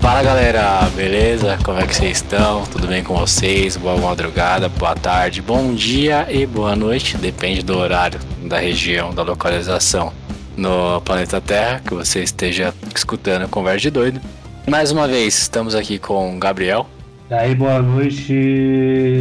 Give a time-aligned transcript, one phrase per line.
[0.00, 1.58] Fala galera, beleza?
[1.64, 2.64] Como é que vocês estão?
[2.66, 3.76] Tudo bem com vocês?
[3.76, 9.22] Boa madrugada, boa tarde, bom dia e boa noite, depende do horário, da região, da
[9.22, 10.12] localização
[10.56, 14.20] no planeta Terra que você esteja escutando Conversa de Doido.
[14.68, 16.86] Mais uma vez, estamos aqui com o Gabriel.
[17.30, 18.32] E aí, boa noite,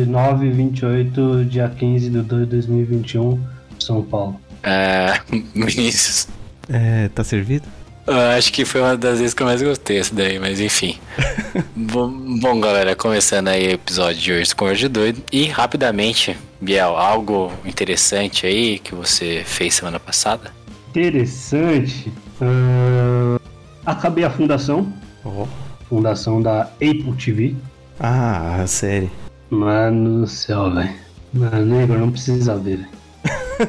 [0.07, 3.39] 9h28, dia 15 de 2 de 2021,
[3.79, 4.39] São Paulo.
[4.63, 5.19] É.
[5.53, 6.27] Vinícius.
[6.69, 7.80] É, tá servido?
[8.07, 10.97] Eu acho que foi uma das vezes que eu mais gostei essa daí, mas enfim.
[11.75, 15.21] bom, bom, galera, começando aí o episódio de hoje do Conversa de Doido.
[15.31, 20.51] E rapidamente, Biel, algo interessante aí que você fez semana passada?
[20.89, 22.11] Interessante.
[22.41, 23.39] Uh,
[23.85, 24.91] acabei a fundação.
[25.23, 25.45] Oh.
[25.88, 27.55] Fundação da Apple TV.
[27.99, 29.11] Ah, a série.
[29.49, 30.95] Mano do céu, velho.
[31.33, 33.00] Mano, Igor, não precisa ver, velho.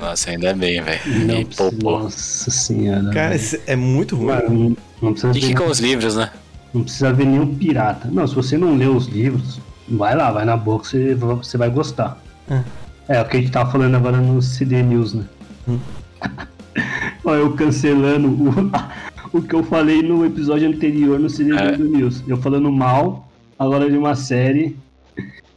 [0.00, 1.00] Nossa, ainda bem, velho.
[1.40, 2.04] E poupou.
[2.04, 3.10] Nossa senhora.
[3.10, 4.26] Cara, é muito ruim.
[4.26, 6.30] Mano, não, não precisa E ver, com os livros, né?
[6.72, 8.08] não precisa ver nenhum pirata.
[8.10, 11.70] Não, se você não leu os livros, vai lá, vai na que você, você vai
[11.70, 12.18] gostar.
[12.50, 12.62] Ah.
[13.08, 15.24] É, o que a gente tava falando agora no CD News, né?
[15.68, 15.78] Hum.
[17.24, 18.70] Ó, eu cancelando o,
[19.38, 21.76] o que eu falei no episódio anterior no CD É.
[21.76, 22.22] News.
[22.26, 24.76] Eu falando mal agora de uma série.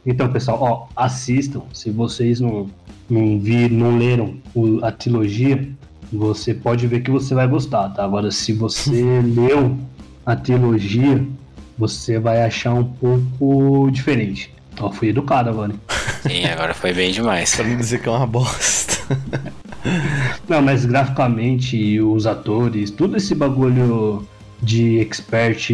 [0.04, 1.62] Então, pessoal, ó, assistam.
[1.72, 2.68] Se vocês não,
[3.08, 4.34] não viram, não leram
[4.82, 5.68] a trilogia,
[6.12, 8.04] você pode ver que você vai gostar, tá?
[8.04, 9.76] Agora, se você leu
[10.24, 11.24] a trilogia,
[11.78, 14.52] você vai achar um pouco diferente.
[14.78, 15.72] Ó, fui educado agora.
[15.72, 15.80] hein?
[16.26, 17.54] Sim, agora foi bem demais.
[17.54, 18.96] Pra não dizer que é uma bosta.
[20.48, 24.26] Não, mas graficamente os atores, tudo esse bagulho
[24.60, 25.70] de expert,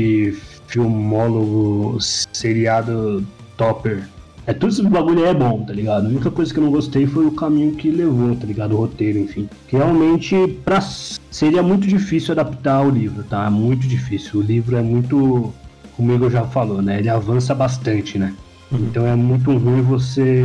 [0.67, 4.07] filmólogo, seriado topper.
[4.47, 6.07] É, tudo esse bagulho aí é bom, tá ligado?
[6.07, 8.73] A única coisa que eu não gostei foi o caminho que levou, tá ligado?
[8.73, 9.49] O roteiro, enfim.
[9.69, 13.49] Que realmente pra, seria muito difícil adaptar o livro, tá?
[13.51, 14.41] Muito difícil.
[14.41, 15.53] O livro é muito,
[15.97, 16.99] como o Igor já falou, né?
[16.99, 18.35] Ele avança bastante, né?
[18.73, 20.45] Então é muito ruim você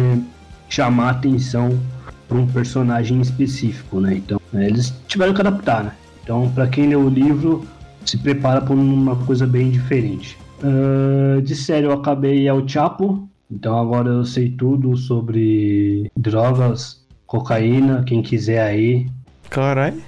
[0.69, 1.79] chamar atenção
[2.27, 4.15] para um personagem específico, né?
[4.15, 5.91] Então né, eles tiveram que adaptar, né?
[6.23, 7.65] Então para quem leu o livro
[8.05, 10.37] se prepara para uma coisa bem diferente.
[10.61, 18.03] Ah, de série eu acabei El Chapo, então agora eu sei tudo sobre drogas, cocaína,
[18.05, 19.07] quem quiser aí.
[19.49, 20.01] Caralho.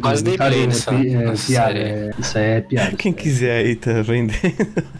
[0.00, 2.96] Quase dei play nessa- é, é nessa piada, é, isso aí é piada.
[2.96, 4.38] Quem quiser aí tá vendendo.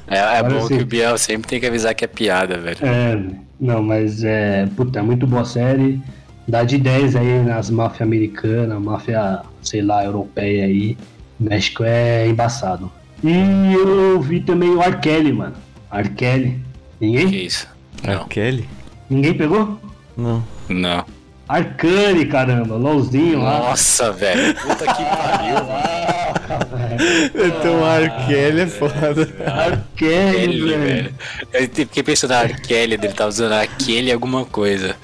[0.09, 2.79] É, é Agora bom que o Biel sempre tem que avisar que é piada, velho.
[2.83, 3.23] É,
[3.61, 6.01] não, mas é, puta, é muito boa série.
[6.49, 10.97] Dá de 10 aí nas máfias americanas, máfia, sei lá, europeia aí.
[11.39, 12.91] México é embaçado.
[13.23, 14.99] E eu vi também o R.
[14.99, 15.55] Kelly, mano.
[15.93, 16.09] R.
[16.11, 16.61] Kelly.
[16.99, 17.47] Que Ninguém?
[17.47, 17.69] isso?
[18.05, 18.69] Não, Kelly?
[19.09, 19.79] Ninguém pegou?
[20.17, 20.45] Não.
[20.69, 21.05] não.
[21.49, 23.59] Arcane, caramba, LOLzinho lá.
[23.59, 24.55] Nossa, velho.
[24.55, 27.35] Puta que pariu, mano.
[27.35, 28.11] Então, R.
[28.27, 29.29] Kelly é foda.
[29.47, 31.15] Arcane, Kelly, velho.
[31.53, 32.55] Eu fiquei pensando na R.
[32.63, 34.97] Kelly, ele tava usando aquele alguma coisa.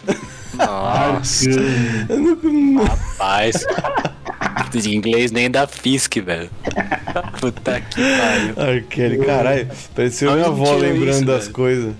[0.55, 2.77] Nossa, Arcane.
[2.84, 3.66] rapaz.
[4.72, 6.50] De inglês nem da Fisk, velho.
[7.39, 8.55] Puta que pariu.
[8.56, 8.83] R.
[8.83, 9.69] Kelly, caralho.
[9.94, 11.53] Pareceu minha avó tirou lembrando isso, das velho?
[11.55, 11.94] coisas.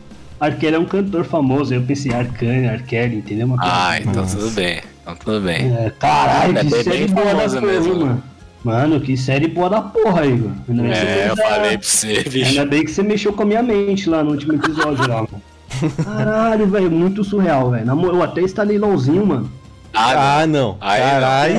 [0.59, 1.75] Kelly é um cantor famoso.
[1.75, 2.83] Eu pensei Arcane.
[2.85, 3.47] Kelly, entendeu?
[3.47, 4.03] Uma coisa Ah, assim.
[4.09, 4.37] então Nossa.
[4.39, 4.81] tudo bem.
[5.03, 5.77] Então tudo bem.
[5.77, 8.05] É, caralho, É que bem- série bem boa da porra, mesmo, né?
[8.05, 8.23] mano.
[8.63, 10.51] Mano, que série boa da porra, Igor.
[10.69, 12.47] Ainda É, eu falei pra você, bicho.
[12.51, 15.43] Ainda bem que você mexeu com a minha mente lá no último episódio lá, mano.
[16.05, 17.87] Caralho, velho, muito surreal, velho.
[17.89, 19.51] Eu até instalei LOLzinho, mano.
[19.95, 20.77] Ah, não.
[20.81, 21.09] Aí não.
[21.11, 21.55] Caralho.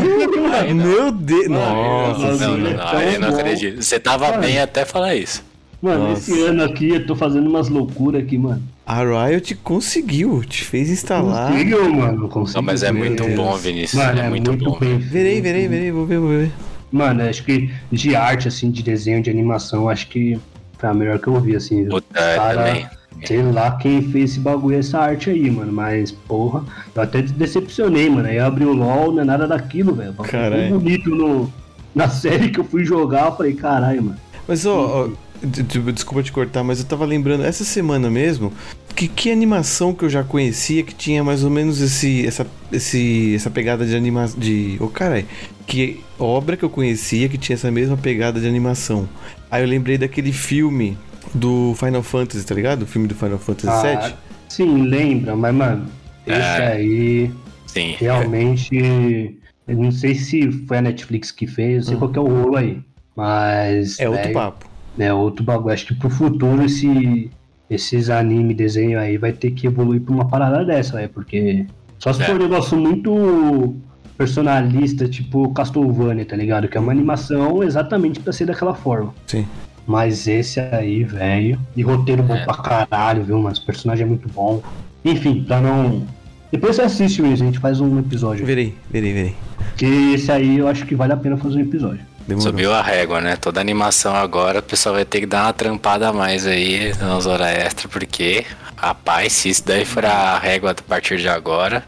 [0.53, 0.86] Aí não.
[0.86, 1.48] Meu Deus.
[1.50, 2.19] Não, Nossa.
[2.48, 3.81] não, não, não, não acredito.
[3.81, 4.42] Você tava Mano.
[4.42, 5.44] bem até falar isso.
[5.81, 6.31] Mano, Nossa.
[6.31, 8.62] esse ano aqui eu tô fazendo umas loucuras aqui, mano.
[8.86, 10.44] A Riot conseguiu.
[10.46, 11.52] Te fez instalar.
[11.52, 12.28] Conseguiu, mano.
[12.30, 12.62] Conseguiu.
[12.62, 13.36] Não, mas é muito Deus.
[13.36, 14.03] bom, Vinícius.
[14.03, 14.78] Mano, é muito bom.
[14.78, 15.92] bem Verei, verei, verei.
[15.92, 16.52] Vou ver, vou ver.
[16.92, 20.38] Mano, acho que de arte, assim, de desenho, de animação, acho que
[20.78, 21.86] foi a melhor que eu vi, assim.
[21.88, 22.88] Puta, é, Cara, também.
[23.25, 25.72] Sei lá quem fez esse bagulho, essa arte aí, mano.
[25.72, 26.63] Mas, porra,
[26.94, 28.28] eu até decepcionei, mano.
[28.28, 30.13] Aí eu abri o LOL, não é nada daquilo, velho.
[30.13, 30.80] Caralho.
[30.80, 31.51] bonito no,
[31.95, 34.18] na série que eu fui jogar, eu falei, caralho, mano.
[34.48, 38.53] Mas, ó, d- d- desculpa te cortar, mas eu tava lembrando, essa semana mesmo,
[38.95, 43.33] que, que animação que eu já conhecia que tinha mais ou menos esse, essa, esse,
[43.35, 44.39] essa pegada de animação.
[44.39, 44.77] De.
[44.79, 45.25] Ô, caralho.
[45.65, 49.07] Que obra que eu conhecia que tinha essa mesma pegada de animação.
[49.49, 50.97] Aí eu lembrei daquele filme
[51.33, 52.83] do Final Fantasy, tá ligado?
[52.83, 54.15] O filme do Final Fantasy Ah, VII.
[54.49, 55.88] sim, lembra, mas, mano,
[56.27, 56.67] esse É.
[56.73, 57.31] aí
[57.67, 57.95] Sim.
[57.97, 59.38] realmente.
[59.67, 62.27] Eu não sei se foi a Netflix que fez, eu sei qual que é o
[62.27, 62.79] rolo aí.
[63.15, 63.99] Mas.
[63.99, 64.65] É outro velho, papo.
[64.99, 65.73] É outro bagulho.
[65.73, 67.29] Acho que pro futuro esse,
[67.69, 71.09] esses anime, desenho aí vai ter que evoluir pra uma parada dessa, velho.
[71.09, 71.65] Porque
[71.99, 72.25] só se É.
[72.25, 73.75] for um negócio muito
[74.17, 76.67] personalista, tipo Castlevania, tá ligado?
[76.67, 79.13] Que é uma animação exatamente pra ser daquela forma.
[79.25, 79.45] Sim.
[79.88, 81.57] Mas esse aí, velho.
[81.75, 82.45] E roteiro bom É.
[82.45, 83.39] pra caralho, viu?
[83.39, 84.61] Mas o personagem é muito bom.
[85.03, 86.03] Enfim, pra não.
[86.51, 88.45] Depois você assiste isso, a gente faz um episódio.
[88.45, 89.35] Verei, verei, verei.
[89.69, 92.01] Porque esse aí eu acho que vale a pena fazer um episódio.
[92.27, 92.50] Demorou.
[92.51, 93.35] Subiu a régua, né?
[93.35, 97.25] Toda animação agora, o pessoal vai ter que dar uma trampada a mais aí nas
[97.25, 98.45] horas extra, porque,
[98.75, 101.83] rapaz, se isso daí for a régua a partir de agora,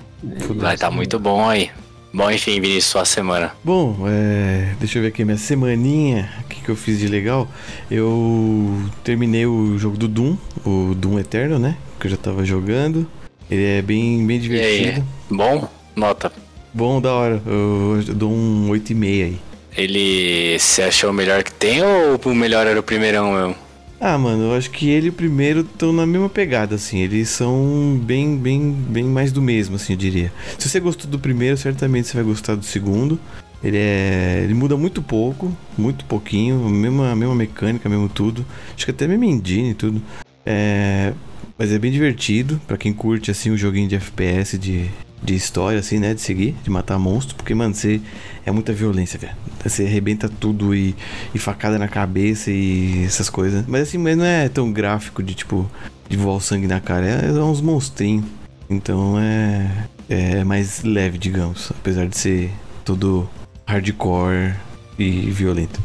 [0.55, 1.69] vai estar muito bom aí.
[2.15, 3.51] Bom, enfim, Vinícius, sua semana.
[3.63, 7.47] Bom, é, deixa eu ver aqui minha semaninha, o que, que eu fiz de legal.
[7.89, 11.75] Eu terminei o jogo do Doom, o Doom Eterno, né?
[11.99, 13.07] Que eu já tava jogando.
[13.49, 14.89] Ele é bem, bem E divertido.
[14.99, 15.67] aí, bom?
[15.95, 16.31] Nota.
[16.71, 17.41] Bom, da hora.
[17.47, 19.39] Eu, eu dou um 8,5 aí.
[19.75, 23.55] Ele se achou o melhor que tem ou o melhor era o primeirão mesmo?
[23.99, 26.99] Ah, mano, eu acho que ele e o primeiro estão na mesma pegada, assim.
[26.99, 30.31] Eles são bem, bem, bem mais do mesmo, assim, eu diria.
[30.59, 33.17] Se você gostou do primeiro, certamente você vai gostar do segundo.
[33.63, 34.41] Ele é.
[34.43, 38.45] Ele muda muito pouco, muito pouquinho, mesma, mesma mecânica, mesmo tudo.
[38.75, 40.01] Acho que até mesmo engine e tudo.
[40.45, 41.13] É.
[41.57, 44.89] Mas é bem divertido pra quem curte assim o joguinho de FPS de,
[45.23, 46.13] de história, assim, né?
[46.13, 47.33] De seguir, de matar monstros.
[47.33, 48.01] Porque, mano, você
[48.45, 49.33] é muita violência, velho.
[49.63, 50.95] Você arrebenta tudo e,
[51.33, 53.63] e facada na cabeça e essas coisas.
[53.67, 55.69] Mas assim, mas não é tão gráfico de tipo
[56.09, 57.05] de voar o sangue na cara.
[57.07, 58.25] É, é uns monstrinhos.
[58.69, 59.85] Então é.
[60.09, 61.71] É mais leve, digamos.
[61.71, 62.51] Apesar de ser
[62.83, 63.27] todo
[63.65, 64.53] hardcore
[64.99, 65.79] e violento.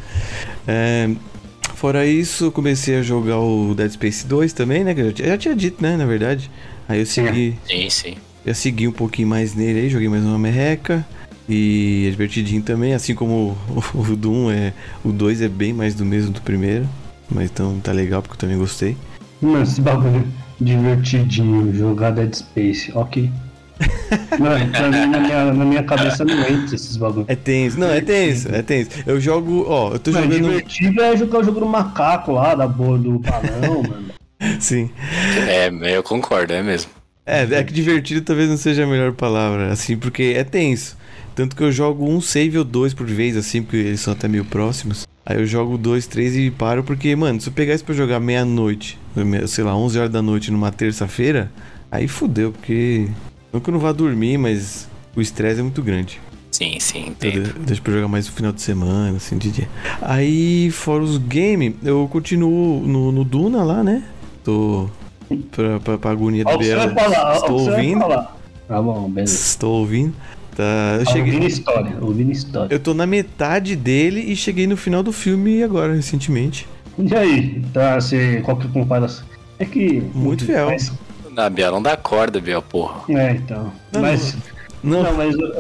[0.67, 1.09] É,
[1.77, 4.93] fora isso, eu comecei a jogar o Dead Space 2 também, né?
[4.95, 5.97] Que eu já, tinha- já tinha dito, né?
[5.97, 6.51] Na verdade.
[6.89, 7.57] Aí eu segui.
[7.67, 8.17] Sim, sim.
[8.49, 11.07] Já segui um pouquinho mais nele aí, joguei mais uma merreca.
[11.47, 14.73] E é divertidinho também, assim como o, o Doom é.
[15.05, 16.89] O 2 é bem mais do mesmo do primeiro.
[17.31, 18.97] Mas então tá legal porque eu também gostei.
[19.43, 20.27] Mano, esse bagulho
[20.59, 23.31] divertidinho, jogar Dead Space, ok.
[24.41, 27.29] Não, pra mim, na minha, na minha cabeça não entra esses bagulhos.
[27.29, 28.91] É tenso, não, é tenso, é tenso.
[29.07, 30.43] Eu jogo, ó, eu tô Mas jogando.
[30.43, 34.09] divertido é jogar o jogo do macaco lá, da boa do balão, mano.
[34.59, 34.91] Sim.
[35.47, 36.98] É, eu concordo, é mesmo.
[37.29, 40.97] É, é que divertido talvez não seja a melhor palavra, assim, porque é tenso.
[41.35, 44.27] Tanto que eu jogo um save ou dois por vez, assim, porque eles são até
[44.27, 45.07] meio próximos.
[45.27, 48.19] Aí eu jogo dois, três e paro, porque, mano, se eu pegar isso pra jogar
[48.19, 48.99] meia-noite,
[49.47, 51.53] sei lá, 11 horas da noite numa terça-feira,
[51.93, 53.07] aí fudeu, porque.
[53.53, 56.19] Não que eu não vá dormir, mas o estresse é muito grande.
[56.51, 57.53] Sim, sim, Eu entendo.
[57.53, 59.69] de- deixo pra jogar mais no final de semana, assim, de dia.
[60.01, 64.03] Aí, fora os games, eu continuo no, no Duna lá, né?
[64.43, 64.89] Tô.
[65.51, 66.91] Pra, pra, pra agonia do Biel.
[66.95, 68.01] falar, Estou ouvindo.
[68.01, 68.37] falar.
[68.67, 69.35] Tá bom, beleza.
[69.35, 70.15] Estou ouvindo.
[70.57, 71.35] Tá, eu Tá cheguei.
[71.35, 72.75] Ouvindo história, ouvindo história.
[72.75, 76.67] Eu tô na metade dele e cheguei no final do filme agora, recentemente.
[76.99, 79.25] E aí, tá, você, qual que é a comparação?
[79.59, 80.01] É que...
[80.15, 80.67] Muito fiel.
[80.71, 80.93] Mas,
[81.33, 83.03] Na Biel não dá corda, Biel, porra.
[83.09, 83.71] é, então.
[83.93, 84.37] Não, mas,
[84.83, 85.53] Não, não, mas o,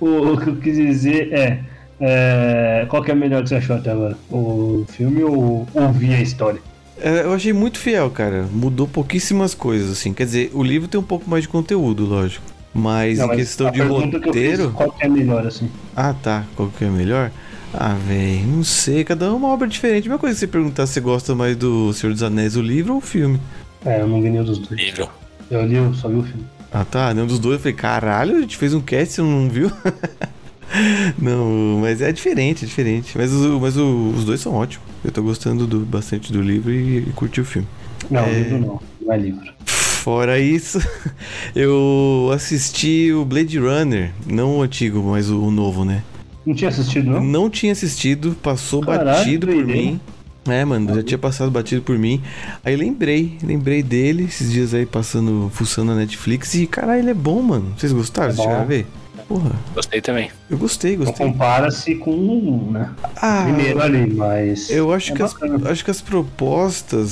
[0.06, 1.60] o, o que eu quis dizer é,
[2.00, 2.86] é...
[2.88, 4.16] Qual que é melhor que você achou até agora?
[4.30, 6.60] O filme ou ouvir a história?
[7.02, 8.46] É, eu achei muito fiel, cara.
[8.52, 10.12] Mudou pouquíssimas coisas, assim.
[10.12, 12.44] Quer dizer, o livro tem um pouco mais de conteúdo, lógico.
[12.72, 14.70] Mas Não, em mas questão a de eu fiz, roteiro.
[14.70, 15.68] qual que é melhor, assim?
[15.96, 16.44] Ah, tá.
[16.54, 17.30] Qual que é melhor?
[17.74, 19.02] Ah, velho, não sei.
[19.04, 20.06] Cada um é uma obra diferente.
[20.06, 22.62] A mesma coisa que você perguntar se você gosta mais do Senhor dos Anéis, o
[22.62, 23.40] livro ou o filme.
[23.84, 24.80] É, eu não vi nenhum dos dois.
[24.80, 25.08] Livro.
[25.50, 26.44] Eu li, eu só vi o filme.
[26.72, 27.12] Ah, tá.
[27.12, 27.54] Nenhum dos dois.
[27.54, 29.70] Eu falei, caralho, a gente fez um cast, você não viu?
[31.18, 33.16] não, mas é diferente, é diferente.
[33.16, 34.86] Mas, os- mas o- os dois são ótimos.
[35.04, 37.66] Eu tô gostando do- bastante do livro e, e curti o filme.
[38.10, 38.32] Não, É.
[38.32, 39.52] livro não, não é livro.
[39.66, 40.78] Fora isso,
[41.54, 44.10] eu assisti o Blade Runner.
[44.26, 46.02] Não o antigo, mas o, o novo, né?
[46.46, 47.22] Não tinha assistido, não?
[47.22, 49.82] Não tinha assistido, passou Caralho, batido por doideira.
[49.82, 50.00] mim.
[50.48, 52.22] É, mano, já tinha passado batido por mim.
[52.64, 56.54] Aí lembrei, lembrei dele esses dias aí passando, fuçando na Netflix.
[56.54, 57.74] E caralho, ele é bom, mano.
[57.76, 58.30] Vocês gostaram?
[58.30, 58.86] É Vocês chegaram a ver?
[59.30, 60.28] Porra, Gostei também.
[60.50, 61.24] eu gostei, Não gostei.
[61.24, 62.90] compara-se com um, né?
[63.14, 64.68] Ah, Primeiro ali, mas.
[64.70, 65.36] eu acho, é que as,
[65.70, 67.10] acho que as propostas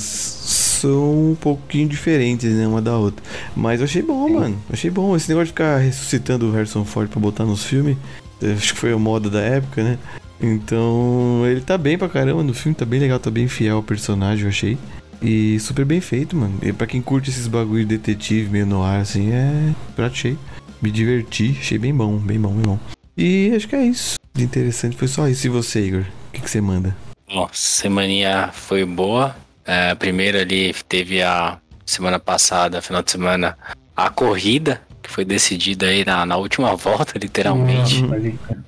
[0.81, 3.23] são um pouquinho diferentes, né, uma da outra.
[3.55, 4.57] Mas eu achei bom, mano.
[4.69, 5.15] Achei bom.
[5.15, 7.95] Esse negócio de ficar ressuscitando o Harrison Ford pra botar nos filmes,
[8.43, 9.97] acho que foi a moda da época, né?
[10.41, 13.83] Então, ele tá bem pra caramba no filme, tá bem legal, tá bem fiel ao
[13.83, 14.77] personagem, eu achei.
[15.21, 16.53] E super bem feito, mano.
[16.61, 20.37] E pra quem curte esses bagulho de detetive meio no ar, assim, é prato cheio.
[20.81, 22.79] Me diverti, achei bem bom, bem bom, bem bom.
[23.17, 24.17] E acho que é isso.
[24.33, 25.45] De interessante foi só isso.
[25.45, 26.01] E você, Igor?
[26.01, 26.95] O que, que você manda?
[27.27, 29.35] Bom, semaninha foi boa.
[29.65, 33.57] É, primeiro ali teve a semana passada, final de semana,
[33.95, 38.05] a corrida, que foi decidida aí na, na última volta, literalmente.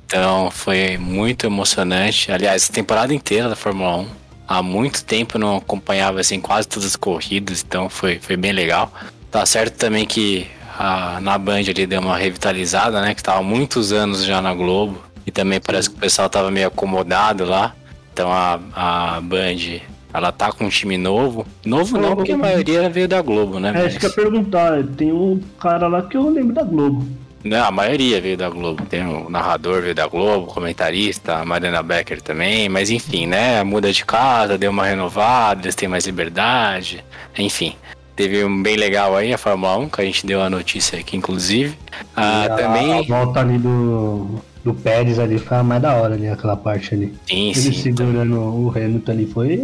[0.05, 2.31] Então foi muito emocionante.
[2.31, 4.07] Aliás, a temporada inteira da Fórmula 1.
[4.47, 8.51] Há muito tempo eu não acompanhava assim quase todas as corridas, então foi, foi bem
[8.51, 8.93] legal.
[9.31, 10.45] Tá certo também que
[10.81, 13.13] a- na Band ali deu uma revitalizada, né?
[13.13, 15.01] Que tava há muitos anos já na Globo.
[15.25, 17.73] E também parece que o pessoal tava meio acomodado lá.
[18.13, 19.79] Então a, a Band
[20.13, 21.45] Ela tá com um time novo.
[21.65, 23.71] Novo não, porque a maioria veio da Globo, né?
[23.75, 24.83] É, isso que eu ia perguntar.
[24.97, 27.07] Tem um cara lá que eu lembro da Globo.
[27.43, 28.85] Não, a maioria veio da Globo.
[28.85, 33.63] Tem o narrador veio da Globo, comentarista, a Mariana Becker também, mas enfim, né?
[33.63, 37.03] Muda de casa, deu uma renovada, eles têm mais liberdade,
[37.37, 37.73] enfim.
[38.21, 41.17] Teve um bem legal aí, a Fórmula 1, que a gente deu a notícia aqui,
[41.17, 41.75] inclusive.
[42.15, 42.93] Ah, a- também.
[42.99, 47.15] A volta ali do, do Pérez ali foi mais da hora ali, aquela parte ali.
[47.27, 47.73] Sim, Ele sim.
[47.73, 49.55] segurando o Hamilton ali foi.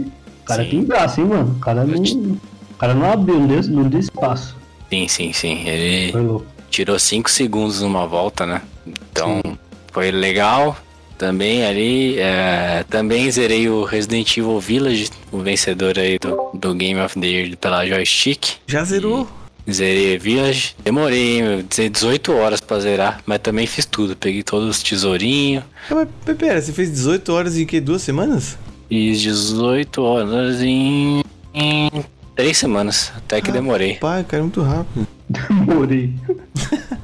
[0.42, 0.70] O cara Sim.
[0.72, 1.52] tem braço, hein, mano?
[1.56, 2.02] O cara não.
[2.02, 4.58] O cara não abriu, não deu, não deu espaço.
[4.90, 5.62] Sim, sim, sim.
[5.68, 8.64] Ele tirou 5 segundos numa volta, né?
[8.88, 9.40] Então
[9.92, 10.76] foi legal.
[11.18, 17.00] Também ali, é, também zerei o Resident Evil Village, o vencedor aí do, do Game
[17.02, 18.58] of the Year pela joystick.
[18.68, 19.28] Já zerou?
[19.70, 20.76] Zerei Village.
[20.84, 24.16] Demorei, meu, 18 horas pra zerar, mas também fiz tudo.
[24.16, 25.64] Peguei todos os tesourinhos.
[25.90, 27.82] Ah, mas pe- pera, você fez 18 horas em que?
[27.82, 28.58] Duas semanas?
[28.88, 31.22] Fiz 18 horas em,
[31.54, 31.90] em
[32.36, 33.12] 3 semanas.
[33.18, 33.96] Até que demorei.
[33.96, 35.06] Pai, cara, é muito rápido.
[35.28, 36.14] Demorei.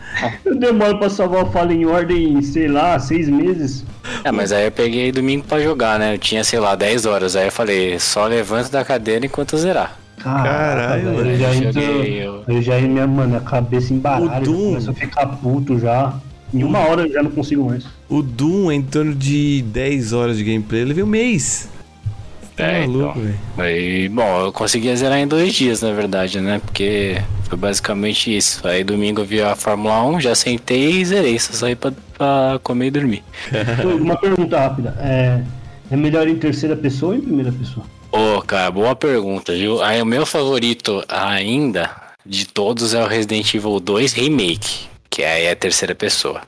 [0.46, 3.84] eu demoro pra salvar o Fallen em ordem, sei lá, seis meses.
[4.24, 6.14] É, mas aí eu peguei domingo pra jogar, né?
[6.16, 7.36] Eu tinha, sei lá, 10 horas.
[7.36, 9.98] Aí eu falei, só levanta da cadeira enquanto eu zerar.
[10.22, 11.30] Caralho, mano.
[11.32, 15.78] Eu já entro, eu- eu já minha, mano, a cabeça embaralha, começa a ficar puto
[15.80, 16.14] já.
[16.54, 17.84] Em uma hora eu já não consigo mais.
[18.08, 20.84] O Doom é em torno de 10 horas de gameplay.
[20.84, 21.68] Eu levei um mês.
[22.56, 23.34] Tá É, maluco, então.
[23.58, 26.62] Aí, bom, eu consegui zerar em dois dias, na verdade, né?
[26.64, 28.68] Porque foi basicamente isso.
[28.68, 31.40] Aí domingo eu vi a Fórmula 1, já sentei e zerei.
[31.40, 33.24] Só saí pra, pra comer e dormir.
[34.00, 34.96] Uma pergunta rápida.
[35.00, 35.42] É,
[35.92, 37.86] é melhor em terceira pessoa ou em primeira pessoa?
[38.12, 39.82] Ô, cara, boa pergunta, viu?
[39.82, 41.90] Aí o meu favorito ainda
[42.26, 46.42] de todos é o Resident Evil 2 Remake, que aí é a terceira pessoa.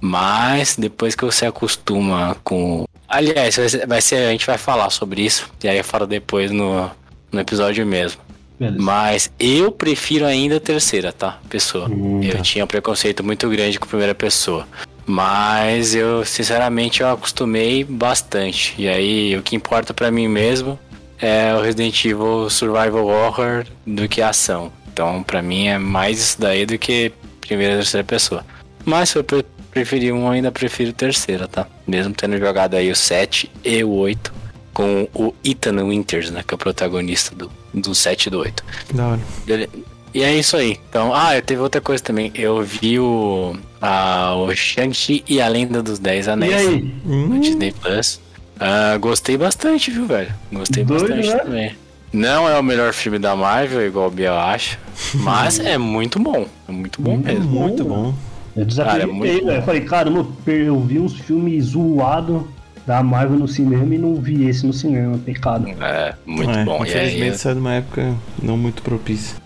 [0.00, 2.84] Mas depois que você acostuma com.
[3.12, 6.06] Aliás, vai ser, vai ser- a gente vai falar sobre isso, e aí eu falo
[6.06, 6.90] depois no,
[7.30, 8.22] no episódio mesmo.
[8.58, 8.82] Beleza.
[8.82, 11.38] Mas eu prefiro ainda a terceira, tá?
[11.50, 11.88] Pessoa.
[11.90, 12.42] Hum, eu tá.
[12.42, 14.66] tinha um preconceito muito grande com a primeira pessoa.
[15.04, 18.74] Mas eu, sinceramente, eu acostumei bastante.
[18.78, 20.78] E aí, o que importa pra mim mesmo
[21.20, 24.72] é o Resident Evil Survival Horror do que a ação.
[24.92, 28.44] Então, pra mim, é mais isso daí do que primeira e terceira pessoa.
[28.84, 29.24] Mas se eu
[29.72, 31.66] pre- preferir um, ainda prefiro terceira, tá?
[31.86, 34.32] Mesmo tendo jogado aí o 7 e o 8
[34.72, 36.42] com o Ethan Winters, né?
[36.46, 38.64] Que é o protagonista do, do 7 e do 8.
[38.94, 39.20] Da hora.
[39.46, 39.68] Bele-
[40.14, 40.78] E é isso aí.
[40.88, 42.30] Então, ah, eu teve outra coisa também.
[42.34, 46.94] Eu vi o, a, o Shang-Chi e a Lenda dos Dez E Anéis aí?
[47.04, 48.20] no Disney Plus.
[48.60, 50.32] Ah, gostei bastante, viu, velho?
[50.52, 51.38] Gostei Doido, bastante né?
[51.38, 51.76] também.
[52.12, 54.78] Não é o melhor filme da Marvel, igual o Biel acha,
[55.14, 56.46] mas é muito bom.
[56.68, 57.44] É muito bom mesmo.
[57.46, 58.14] Muito bom.
[58.56, 59.50] Eu Cara, é muito velho.
[59.50, 62.42] Eu falei, caramba, eu vi uns filmes zoados
[62.86, 65.16] da Marvel no cinema e não vi esse no cinema.
[65.18, 65.68] Pecado.
[65.80, 66.82] É, muito É, bom.
[66.82, 69.36] Aí, Infelizmente saiu numa época não muito propícia.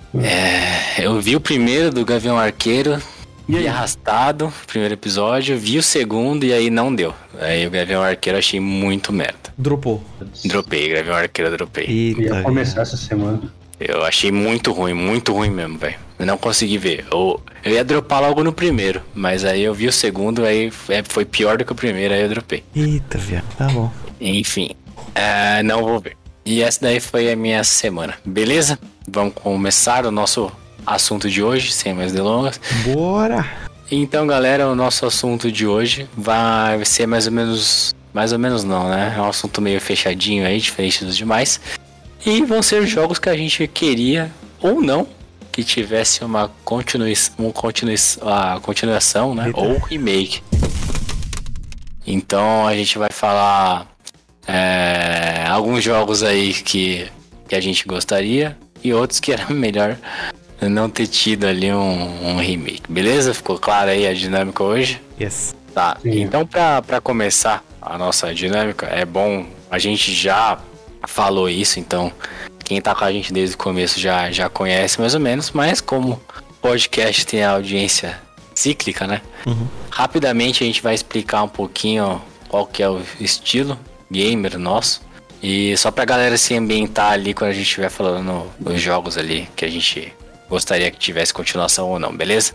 [0.99, 3.01] eu vi o primeiro do Gavião Arqueiro,
[3.49, 3.69] E aí?
[3.69, 7.13] arrastado, primeiro episódio, vi o segundo e aí não deu.
[7.39, 9.37] Aí o Gavião Arqueiro eu achei muito merda.
[9.59, 10.03] Dropou.
[10.47, 11.87] Dropei, Gavião Arqueiro dropei.
[11.87, 12.23] Eita.
[12.23, 13.41] Ia começar essa semana.
[13.79, 15.97] Eu achei muito ruim, muito ruim mesmo, velho.
[16.19, 17.05] Eu não consegui ver.
[17.11, 21.03] Eu, eu ia dropar logo no primeiro, mas aí eu vi o segundo, aí é,
[21.03, 22.65] foi pior do que o primeiro, aí eu dropei.
[22.75, 23.45] Eita, viado.
[23.57, 23.93] Tá bom.
[24.21, 24.71] Enfim,
[25.15, 26.17] é, não vou ver.
[26.45, 28.79] E essa daí foi a minha semana, beleza?
[29.09, 30.51] Vamos começar o nosso
[30.87, 32.61] assunto de hoje, sem mais delongas.
[32.85, 33.45] Bora!
[33.91, 37.95] Então, galera, o nosso assunto de hoje vai ser mais ou menos.
[38.13, 39.15] Mais ou menos não, né?
[39.17, 41.61] É um assunto meio fechadinho aí, diferente dos demais.
[42.25, 45.07] E vão ser jogos que a gente queria ou não
[45.57, 49.47] que tivesse uma, continui um continui a continuação, né?
[49.47, 49.59] Eita.
[49.59, 50.43] Ou remake.
[52.07, 53.87] Então a gente vai falar
[54.47, 57.11] é, alguns jogos aí que,
[57.49, 59.97] que a gente gostaria e outros que era melhor
[60.61, 62.83] não ter tido ali um, um remake.
[62.87, 63.33] Beleza?
[63.33, 65.01] Ficou claro aí a dinâmica hoje?
[65.19, 65.57] Yes.
[65.73, 66.21] Tá, Sim.
[66.21, 70.59] então pra começar a nossa dinâmica, é bom, a gente já
[71.07, 72.13] falou isso, então
[72.67, 75.81] quem tá com a gente desde o começo já, já conhece mais ou menos, mas
[75.81, 76.21] como
[76.61, 78.21] podcast tem a audiência
[78.57, 79.23] cíclica, né?
[79.47, 79.69] Uhum.
[79.89, 83.79] Rapidamente a gente vai explicar um pouquinho qual que é o estilo
[84.11, 85.01] gamer nosso.
[85.41, 89.49] E só pra galera se ambientar ali quando a gente estiver falando nos jogos ali
[89.55, 90.13] que a gente
[90.51, 92.53] gostaria que tivesse continuação ou não, beleza?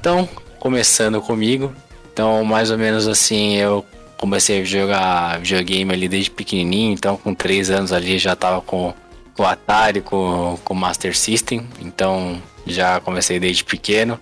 [0.00, 1.72] Então, começando comigo.
[2.12, 3.86] Então, mais ou menos assim, eu
[4.16, 6.92] comecei a jogar videogame ali desde pequenininho.
[6.92, 8.92] Então, com 3 anos ali já tava com
[9.36, 11.66] com o Atari, com com o Master System.
[11.80, 14.18] Então, já comecei desde pequeno.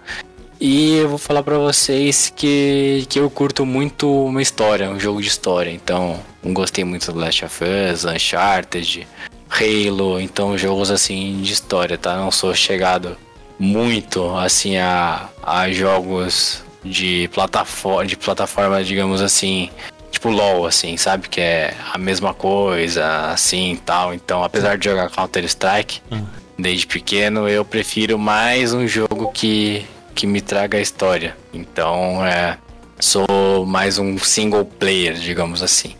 [0.61, 5.21] E eu vou falar para vocês que, que eu curto muito uma história, um jogo
[5.21, 5.71] de história.
[5.71, 9.06] Então, gostei muito do Last of Us, Uncharted,
[9.50, 10.21] Halo.
[10.21, 12.16] Então, jogos assim de história, tá?
[12.16, 13.16] Não sou chegado
[13.59, 19.71] muito assim a, a jogos de plataforma, de plataforma, digamos assim,
[20.14, 21.28] tipo LoL, assim, sabe?
[21.28, 24.14] Que é a mesma coisa, assim tal.
[24.14, 26.26] Então, apesar de jogar Counter-Strike uhum.
[26.59, 31.37] desde pequeno, eu prefiro mais um jogo que, que me traga a história.
[31.52, 32.56] Então, é,
[32.99, 35.94] sou mais um single player, digamos assim.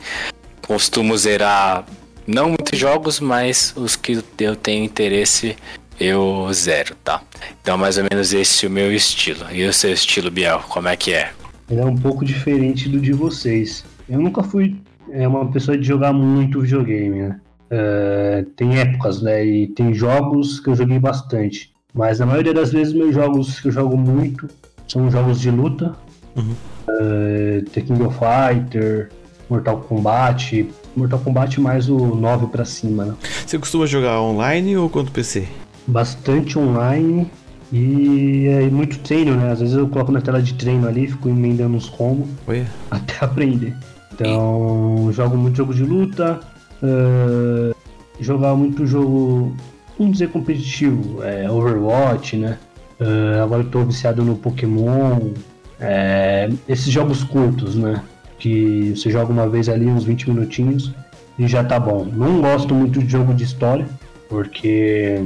[0.67, 1.85] Costumo zerar
[2.27, 5.57] não muitos jogos, mas os que eu tenho interesse
[6.01, 7.23] eu zero, tá?
[7.61, 9.47] Então, mais ou menos esse é o meu estilo.
[9.53, 11.33] E o seu estilo, Biel, como é que é?
[11.71, 13.85] Ele é um pouco diferente do de vocês.
[14.09, 14.77] Eu nunca fui
[15.11, 17.41] é, uma pessoa de jogar muito videogame, né?
[17.71, 19.45] Uh, tem épocas, né?
[19.45, 21.73] E tem jogos que eu joguei bastante.
[21.93, 24.49] Mas na maioria das vezes, meus jogos que eu jogo muito
[24.87, 25.95] são jogos de luta.
[26.37, 26.55] Uhum.
[26.89, 29.11] Uh, The King of Fighter,
[29.49, 30.69] Mortal Kombat.
[30.95, 33.15] Mortal Kombat mais o 9 pra cima, né?
[33.47, 35.49] Você costuma jogar online ou quanto PC?
[35.87, 37.31] Bastante online
[37.73, 39.51] e é muito treino, né?
[39.51, 42.29] Às vezes eu coloco na tela de treino ali, fico emendando uns combos
[42.91, 43.75] até aprender.
[44.15, 46.41] Então, jogo muito jogo de luta,
[46.83, 47.75] uh,
[48.21, 49.55] jogar muito jogo,
[49.99, 52.59] vamos dizer, competitivo, é, Overwatch, né?
[53.01, 55.33] Uh, agora eu tô viciado no Pokémon,
[55.81, 58.03] é, esses jogos curtos, né?
[58.39, 60.93] Que você joga uma vez ali, uns 20 minutinhos,
[61.39, 62.05] e já tá bom.
[62.05, 63.87] Não gosto muito de jogo de história,
[64.29, 65.25] porque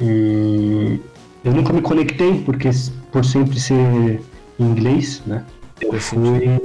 [0.00, 0.98] hum,
[1.44, 2.70] eu nunca me conectei, porque
[3.12, 4.22] por sempre ser
[4.58, 5.44] inglês, né?
[5.80, 6.60] Eu fui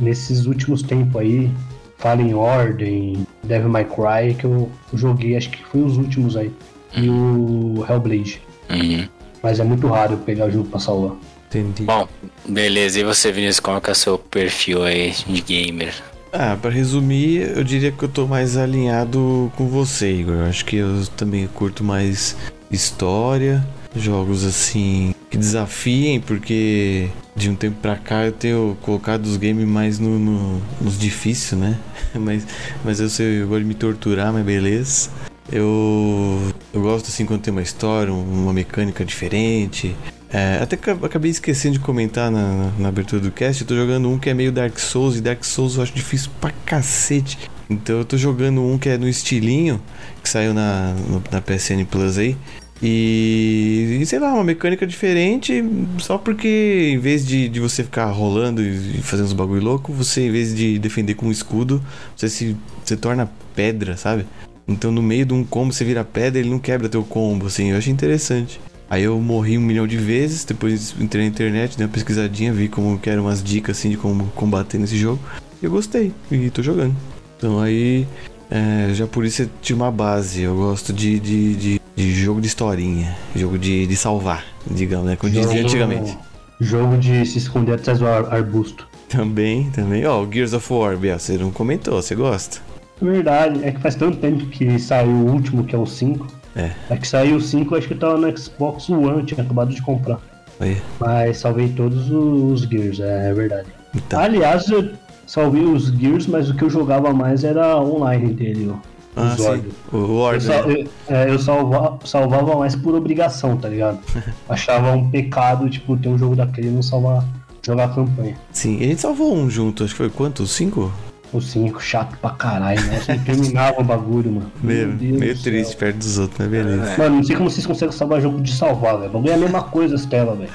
[0.00, 1.50] nesses últimos tempos aí,
[1.98, 6.50] Fallen Ordem, Devil May Cry, que eu joguei, acho que foi os últimos aí.
[6.96, 8.40] E o Hellblade.
[8.70, 9.06] Uhum.
[9.42, 11.16] Mas é muito raro pegar o jogo pra salvar.
[11.48, 11.84] Entendi.
[11.84, 12.08] Bom,
[12.48, 12.98] beleza.
[13.00, 15.94] E você, Vinícius, qual é o seu perfil aí de gamer?
[16.32, 20.34] Ah, para resumir, eu diria que eu tô mais alinhado com você, Igor.
[20.34, 22.36] Eu acho que eu também curto mais
[22.70, 29.36] história, jogos assim que desafiem, porque de um tempo pra cá eu tenho colocado os
[29.36, 31.78] games mais no, no, nos difíceis, né?
[32.14, 32.46] mas,
[32.82, 35.10] mas eu sei, eu gosto de me torturar, mas beleza.
[35.52, 36.40] Eu,
[36.72, 39.94] eu gosto assim quando tem uma história, uma mecânica diferente.
[40.28, 43.62] É, até que acabei esquecendo de comentar na, na, na, abertura do cast.
[43.62, 46.30] Eu tô jogando um que é meio Dark Souls, e Dark Souls eu acho difícil
[46.40, 47.38] pra cacete.
[47.70, 49.80] Então eu tô jogando um que é no estilinho,
[50.20, 52.36] que saiu na, no, na PSN Plus aí.
[52.82, 55.64] E, e, sei lá, uma mecânica diferente,
[55.98, 60.26] só porque em vez de, de você ficar rolando e fazendo uns bagulho louco, você
[60.26, 61.82] em vez de defender com um escudo,
[62.14, 64.26] você se você torna pedra, sabe?
[64.68, 67.70] Então no meio de um combo você vira pedra, ele não quebra teu combo, assim,
[67.70, 68.60] eu achei interessante.
[68.88, 72.68] Aí eu morri um milhão de vezes, depois entrei na internet, dei uma pesquisadinha, vi
[72.68, 75.20] como que eram umas dicas assim de como combater nesse jogo.
[75.60, 76.94] E eu gostei, e tô jogando.
[77.36, 78.06] Então aí
[78.50, 80.42] é, já por isso eu tinha uma base.
[80.42, 85.16] Eu gosto de, de, de, de jogo de historinha, jogo de, de salvar, digamos, né?
[85.16, 86.18] Como jogo, dizia antigamente.
[86.60, 88.86] Jogo de se esconder atrás do arbusto.
[89.08, 90.04] Também, também.
[90.04, 92.58] Ó, oh, Gears of War, Biel, você não comentou, você gosta?
[93.00, 96.26] Verdade, é que faz tanto tempo que saiu o último, que é o 5.
[96.54, 96.70] É.
[96.90, 100.18] É que saiu o 5, acho que tava no Xbox One, tinha acabado de comprar.
[100.60, 100.76] Aí.
[100.98, 103.68] Mas salvei todos os Gears, é, é verdade.
[103.94, 104.20] Então.
[104.20, 104.90] Aliás, eu
[105.26, 108.95] salvei os Gears, mas o que eu jogava mais era online dele, ó.
[109.16, 109.64] Ah, sim.
[109.90, 110.68] O Order.
[110.68, 113.98] Eu, é, eu salva, salvava mais por obrigação, tá ligado?
[114.46, 117.24] Achava um pecado, tipo, ter um jogo daquele e não salvar,
[117.62, 118.36] jogar a campanha.
[118.52, 120.46] Sim, a gente salvou um junto, acho que foi quanto?
[120.46, 120.92] Cinco?
[121.32, 123.00] O 5, chato pra caralho, né?
[123.00, 124.52] Você terminava o bagulho, mano.
[124.62, 125.78] Meio, meio triste céu.
[125.78, 126.92] perto dos outros, mas beleza.
[126.92, 126.96] É.
[126.98, 129.10] Mano, não sei como vocês conseguem salvar jogo de salvar, velho.
[129.10, 130.50] O bagulho é a mesma coisa as telas, velho.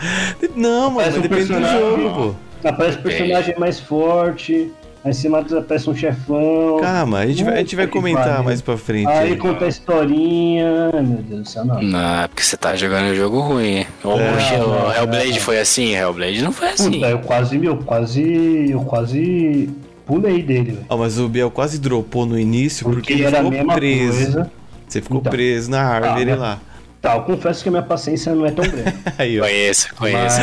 [0.56, 2.68] Não, mano, um depende do jogo, pô.
[2.68, 4.72] Aparece o personagem mais forte.
[5.04, 6.80] Aí você mata, aparece um chefão.
[6.80, 9.08] Calma, a gente vai, a gente vai comentar vai, mais pra frente.
[9.08, 10.92] Aí, aí conta a historinha.
[10.94, 11.82] Meu Deus do céu, não.
[11.82, 13.86] Não, é porque você tá jogando um jogo ruim.
[14.04, 14.32] Ou é,
[14.64, 15.96] o Hellblade é, foi assim?
[15.96, 16.92] Hellblade não foi assim.
[16.92, 18.70] Puta, eu quase, eu quase.
[18.70, 19.70] Eu quase
[20.06, 20.86] pulei dele, velho.
[20.88, 24.34] Oh, mas o Biel quase dropou no início porque, porque ele ficou preso.
[24.34, 24.52] Coisa.
[24.88, 26.60] Você ficou então, preso na árvore tá, lá.
[27.02, 28.94] Tá, eu confesso que a minha paciência não é tão grande.
[29.18, 30.38] Aí, conheço, conheço.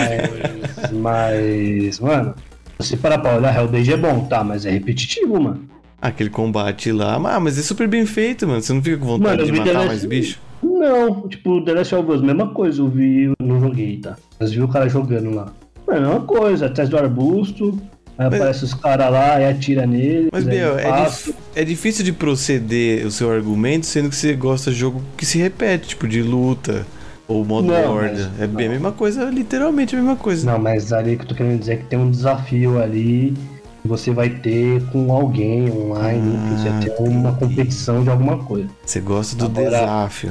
[0.90, 2.34] Mas, mas, mano,
[2.80, 5.60] se parar pra olhar, Hellblade é bom, tá, mas é repetitivo, mano.
[6.00, 8.62] Aquele combate lá, ah, mas é super bem feito, mano.
[8.62, 10.38] Você não fica com vontade mano, de matar mais bicho?
[10.62, 14.16] Não, tipo, The Last of Us, mesma coisa, eu vi, não joguei, tá?
[14.38, 15.52] Mas vi o cara jogando lá.
[15.86, 17.80] Mano, é uma coisa, atrás do arbusto,
[18.16, 18.34] aí mas...
[18.34, 20.28] aparece os caras lá e atira neles.
[20.32, 24.70] Mas, Biel, é, dif é difícil de proceder o seu argumento, sendo que você gosta
[24.70, 26.86] de jogo que se repete, tipo, de luta
[27.28, 28.30] Ou modo Não, horda.
[28.32, 30.50] mas- É bem a mesma coisa, literalmente a mesma coisa.
[30.50, 33.34] Não, mas ali que eu tô querendo dizer é que tem um desafio ali
[33.82, 38.08] que você vai ter com alguém online, que você Ah, vai ter uma competição de
[38.10, 38.68] alguma coisa.
[38.84, 40.30] Você gosta do Agora- desafio.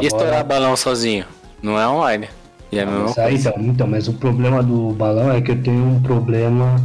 [0.00, 1.24] E estourar balão sozinho?
[1.62, 2.28] Não é online.
[2.72, 5.52] E é a mesma Mas aí, então, então, mas o problema do balão é que
[5.52, 6.76] eu tenho um problema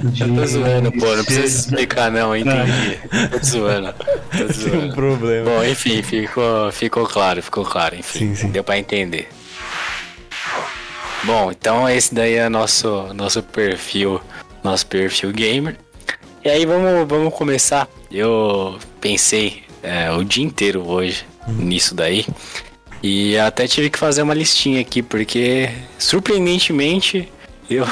[0.00, 0.22] de.
[0.22, 2.98] Eu tô zoando, pô, não precisa explicar não, entendi.
[3.30, 3.92] Tô zoando.
[3.92, 4.04] Tô
[4.36, 4.94] Tem um zoando.
[4.94, 5.50] problema.
[5.50, 8.18] Bom, enfim, ficou, ficou claro, ficou claro, enfim.
[8.18, 8.50] Sim, sim.
[8.50, 9.28] Deu pra entender.
[11.24, 14.20] Bom, então esse daí é nosso nosso perfil,
[14.64, 15.76] nosso perfil gamer.
[16.42, 17.86] E aí vamos, vamos começar.
[18.10, 22.26] Eu pensei é, o dia inteiro hoje nisso daí.
[23.02, 27.30] E até tive que fazer uma listinha aqui, porque surpreendentemente
[27.68, 27.86] eu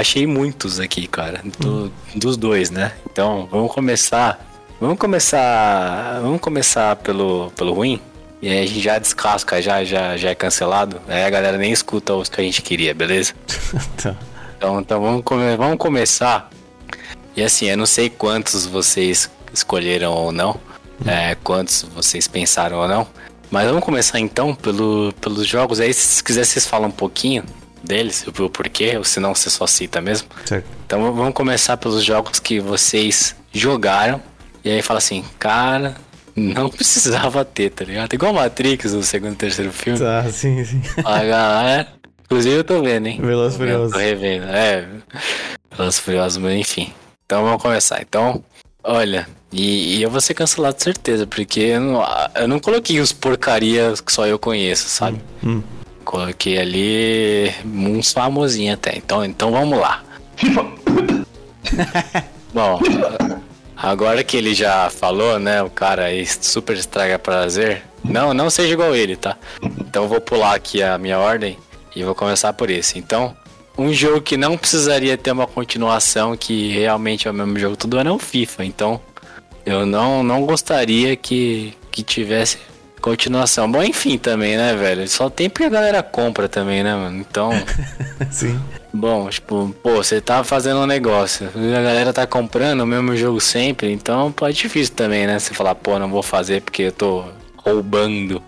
[0.00, 1.40] achei muitos aqui, cara.
[1.58, 2.92] do- dos dois, né?
[3.10, 4.44] Então vamos começar.
[4.80, 6.20] Vamos começar.
[6.20, 8.00] Vamos começar pelo, pelo ruim.
[8.42, 11.00] E aí a gente já descasca, já, já, já é cancelado.
[11.08, 13.32] Aí a galera nem escuta os que a gente queria, beleza?
[14.02, 14.14] Tá.
[14.56, 16.48] Então, então vamos, come- vamos começar.
[17.36, 20.58] E assim, eu não sei quantos vocês escolheram ou não,
[21.06, 23.06] é, quantos vocês pensaram ou não.
[23.50, 25.80] Mas vamos começar então pelo, pelos jogos.
[25.80, 27.44] Aí, se quiser, vocês falam um pouquinho
[27.84, 30.28] deles, o porquê, ou se não, você só cita mesmo.
[30.44, 30.66] Certo.
[30.86, 34.20] Então vamos começar pelos jogos que vocês jogaram.
[34.64, 35.94] E aí fala assim, cara,
[36.34, 38.12] não precisava ter, tá ligado?
[38.12, 39.98] Igual Matrix no segundo e terceiro filme.
[39.98, 40.82] Tá, sim, sim.
[41.04, 41.88] A galera.
[42.24, 43.20] Inclusive eu tô vendo, hein?
[43.20, 44.46] Velozes e Tô revendo.
[44.46, 44.88] É.
[45.76, 46.92] Velozes e Furiosos, mas enfim.
[47.26, 48.00] Então vamos começar.
[48.00, 48.42] Então,
[48.82, 49.28] olha.
[49.52, 53.12] E, e eu vou ser cancelado de certeza, porque eu não, eu não coloquei os
[53.12, 55.20] porcarias que só eu conheço, sabe?
[55.44, 55.62] Hum.
[56.04, 58.96] Coloquei ali uns famosinhos até.
[58.96, 60.02] Então, então vamos lá.
[60.36, 60.64] FIFA!
[62.52, 62.80] Bom,
[63.76, 65.62] agora que ele já falou, né?
[65.62, 67.82] O cara aí super estraga prazer.
[68.04, 69.36] Não, não seja igual ele, tá?
[69.62, 71.58] Então eu vou pular aqui a minha ordem
[71.96, 72.98] e vou começar por esse.
[72.98, 73.34] Então,
[73.76, 77.98] um jogo que não precisaria ter uma continuação, que realmente é o mesmo jogo todo
[77.98, 78.64] ano, é o FIFA.
[78.64, 79.00] Então,
[79.64, 82.58] eu não, não gostaria que, que tivesse
[83.04, 83.70] continuação.
[83.70, 85.06] Bom, enfim também, né, velho?
[85.06, 87.18] Só tem porque a galera compra também, né, mano?
[87.20, 87.50] Então.
[88.30, 88.58] Sim.
[88.94, 93.40] Bom, tipo, pô, você tá fazendo um negócio, a galera tá comprando o mesmo jogo
[93.40, 95.38] sempre, então pode difícil também, né?
[95.38, 97.24] Você falar, pô, não vou fazer porque eu tô
[97.56, 98.40] roubando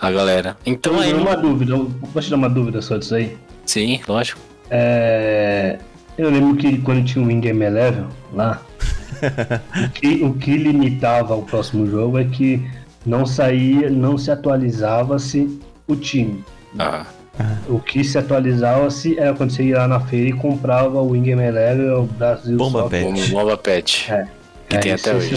[0.00, 0.56] a galera.
[0.66, 1.12] Então aí.
[1.12, 3.36] uma dúvida, eu vou te dar uma dúvida só disso aí.
[3.64, 4.40] Sim, lógico.
[4.70, 5.78] É,
[6.18, 8.62] Eu lembro que quando tinha o Win Game Eleven lá,
[9.86, 12.66] o, que, o que limitava o próximo jogo é que
[13.04, 16.44] não saía, não se atualizava-se o time.
[16.78, 17.06] Ah,
[17.68, 21.22] O que se atualizava-se era quando você ia lá na feira e comprava o Win
[21.22, 23.30] Game Eleven o Brasil Bomba só- Pet.
[23.32, 24.06] Bomba Pet.
[24.12, 24.26] É.
[24.68, 25.34] Que tem Aí até hoje.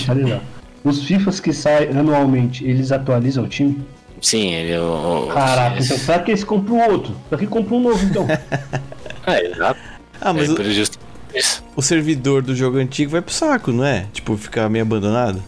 [0.84, 3.84] Os FIFAs que saem anualmente, eles atualizam o time?
[4.21, 4.77] Sim, ele.
[4.77, 7.15] O, o- Caraca, então pra que eles compram outro?
[7.30, 8.27] Pra que compram um novo então?
[9.25, 9.80] É, exato.
[10.21, 10.56] Ah, mas é, o,
[11.75, 14.06] o servidor do jogo antigo vai pro saco, não é?
[14.13, 15.43] Tipo, ficar meio abandonado?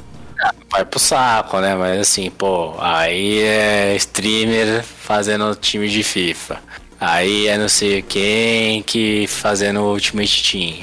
[0.79, 1.75] Vai pro saco, né?
[1.75, 6.57] Mas assim, pô, aí é streamer fazendo time de FIFA.
[7.01, 10.75] Aí é não sei quem que fazendo Ultimate Team.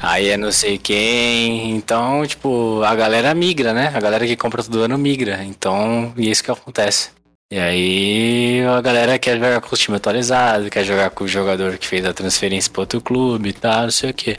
[0.00, 1.72] Aí é não sei quem.
[1.72, 3.92] Então, tipo, a galera migra, né?
[3.94, 5.44] A galera que compra todo ano migra.
[5.44, 7.10] Então, e é isso que acontece.
[7.52, 11.76] E aí a galera quer jogar com o time atualizado, quer jogar com o jogador
[11.76, 14.38] que fez a transferência para outro clube e tal, não sei o que.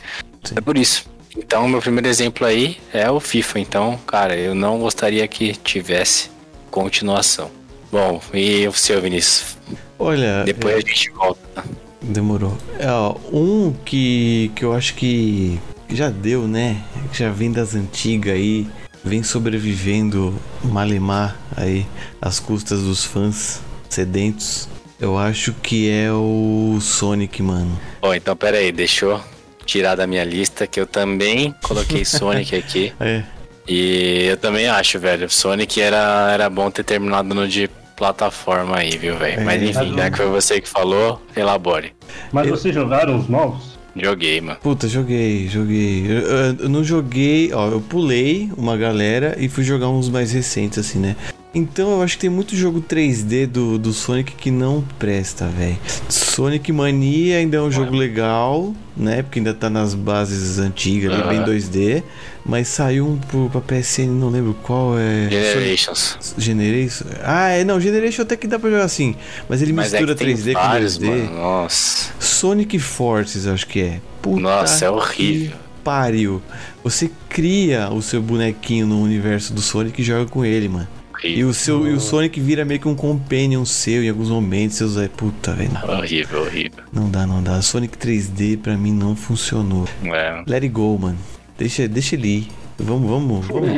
[0.56, 1.06] É por isso.
[1.38, 3.60] Então, meu primeiro exemplo aí é o FIFA.
[3.60, 6.30] Então, cara, eu não gostaria que tivesse
[6.72, 7.52] continuação.
[7.92, 9.58] Bom, e o seu, Vinícius?
[10.00, 11.64] Olha, Depois a gente volta.
[12.02, 12.58] Demorou.
[12.80, 12.88] É,
[13.32, 16.82] um que, que eu acho que já deu, né?
[17.12, 18.68] Que já vem das antigas aí,
[19.04, 21.86] vem sobrevivendo malemar aí,
[22.22, 24.68] às custas dos fãs sedentos.
[25.00, 27.80] Eu acho que é o Sonic, mano.
[28.02, 29.35] Bom, então pera aí, deixa eu
[29.66, 32.94] tirar da minha lista que eu também coloquei Sonic aqui.
[33.00, 33.24] É,
[33.68, 38.98] E eu também acho, velho, Sonic era, era bom ter terminado no de plataforma aí,
[38.98, 39.40] viu, velho?
[39.42, 41.94] É, Mas enfim, tá já que foi você que falou, elabore.
[42.32, 43.76] Mas Eu- vocês jogaram os novos?
[43.98, 44.60] Joguei, mano.
[44.62, 46.06] puta, joguei, joguei.
[46.06, 50.34] Eu, eu- eu não joguei, ó, eu pulei uma galera e fui jogar uns mais
[50.34, 51.16] recentes, assim, né?
[51.58, 55.78] Então eu acho que tem muito jogo 3D do, do Sonic que não presta, velho.
[56.10, 59.24] Sonic Mania ainda é um jogo legal, né?
[59.24, 61.46] Porque ainda tá nas bases antigas, ali, bem Aham.
[61.54, 62.04] 2D.
[62.46, 65.30] Mas saiu um pro, pra PSN, não lembro qual é.
[65.30, 66.18] Generations.
[66.20, 67.06] Sonic- Generation?
[67.24, 69.16] Ah, é, não, Generation até que dá pra jogar assim.
[69.48, 71.08] Mas ele Mas é mistura tem 3D vários, com 2D.
[71.08, 71.36] mano.
[71.38, 72.10] Nossa.
[72.20, 74.02] Sonic Forces, acho que é.
[74.22, 75.58] Puta Nossa, é que horrível.
[75.86, 76.42] Pariu.
[76.84, 80.88] Você cria o seu bonequinho no universo do Sonic e joga com ele, mano.
[81.24, 84.78] E o, seu, e o Sonic vira meio que um companion seu em alguns momentos.
[84.78, 85.72] Seus é puta, velho.
[85.88, 86.84] Horrível, horrível.
[86.92, 87.62] Não dá, não dá.
[87.62, 89.88] Sonic 3D pra mim não funcionou.
[90.04, 90.44] É.
[90.48, 91.18] Let it go, mano.
[91.58, 92.48] Deixa, deixa ele ir.
[92.78, 93.70] Vamos, vamos, vamos,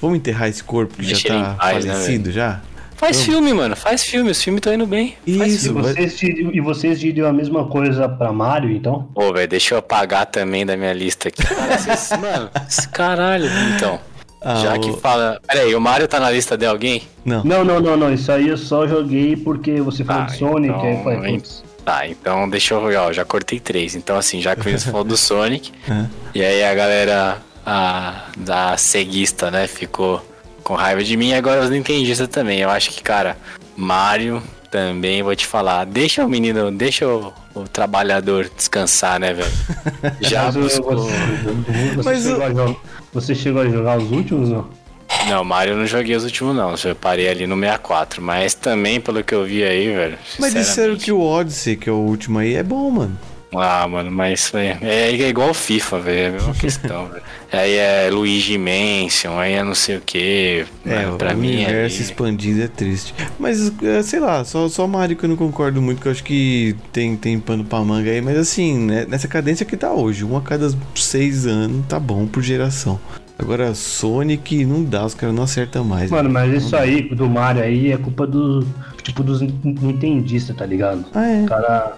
[0.00, 2.60] vamos enterrar esse corpo que Deixa já tá paz, né, falecido já?
[2.96, 3.26] Faz Vamos.
[3.30, 3.76] filme, mano.
[3.76, 4.30] Faz filme.
[4.30, 5.14] Os filmes estão indo bem.
[5.26, 9.10] Isso, E vai- vocês, diriam- e vocês diriam a mesma coisa pra Mario, então?
[9.14, 11.42] Pô, velho, deixa eu apagar também da minha lista aqui.
[11.42, 13.44] Cara, vocês- mano, esse caralho.
[13.76, 14.00] Então,
[14.40, 15.40] Ah, já o- que fala.
[15.46, 17.02] Peraí, o Mario tá na lista de alguém?
[17.24, 17.42] Não.
[17.44, 18.12] Não, não, não, não.
[18.12, 21.64] Isso aí eu só joguei porque você falou Ah, de Sonic, então, aí putz.
[21.84, 23.94] Tá, então deixa eu ver, ó, já cortei três.
[23.94, 25.72] Então, assim, já que o falou do Sonic,
[26.34, 30.20] e aí a galera a, da ceguista, né, ficou
[30.64, 32.58] com raiva de mim, e agora os nintendistas também.
[32.60, 33.36] Eu acho que, cara,
[33.76, 39.48] Mario também, vou te falar, deixa o menino, deixa o, o trabalhador descansar, né, velho?
[40.20, 40.96] Já Mas buscou...
[40.96, 41.12] você,
[41.94, 42.76] você Mas o-
[43.16, 44.68] você chegou a jogar os últimos, não?
[45.26, 49.00] Não, Mario eu não joguei os últimos não, eu parei ali no 64, mas também
[49.00, 50.18] pelo que eu vi aí, velho.
[50.38, 53.18] Mas disseram que o Odyssey, que é o último aí, é bom, mano.
[53.54, 57.22] Ah, mano, mas é, é igual FIFA, velho, é a mesma questão, velho.
[57.52, 60.66] Aí é Luigi Mansion, aí é não sei o que.
[60.84, 63.14] É, pra o mim universo ali- expandido é triste.
[63.38, 66.24] Mas, é, sei lá, só, só Mario que eu não concordo muito, que eu acho
[66.24, 68.20] que tem, tem pano pra manga aí.
[68.20, 72.26] Mas assim, né, nessa cadência que tá hoje, um a cada seis anos tá bom
[72.26, 72.98] por geração.
[73.38, 76.10] Agora, Sonic não dá, os caras não acertam mais.
[76.10, 78.66] Mano, mas isso aí do Mario aí é culpa do.
[79.02, 81.04] Tipo, dos nintendistas, tá ligado?
[81.14, 81.42] Ah, é.
[81.44, 81.92] O cara.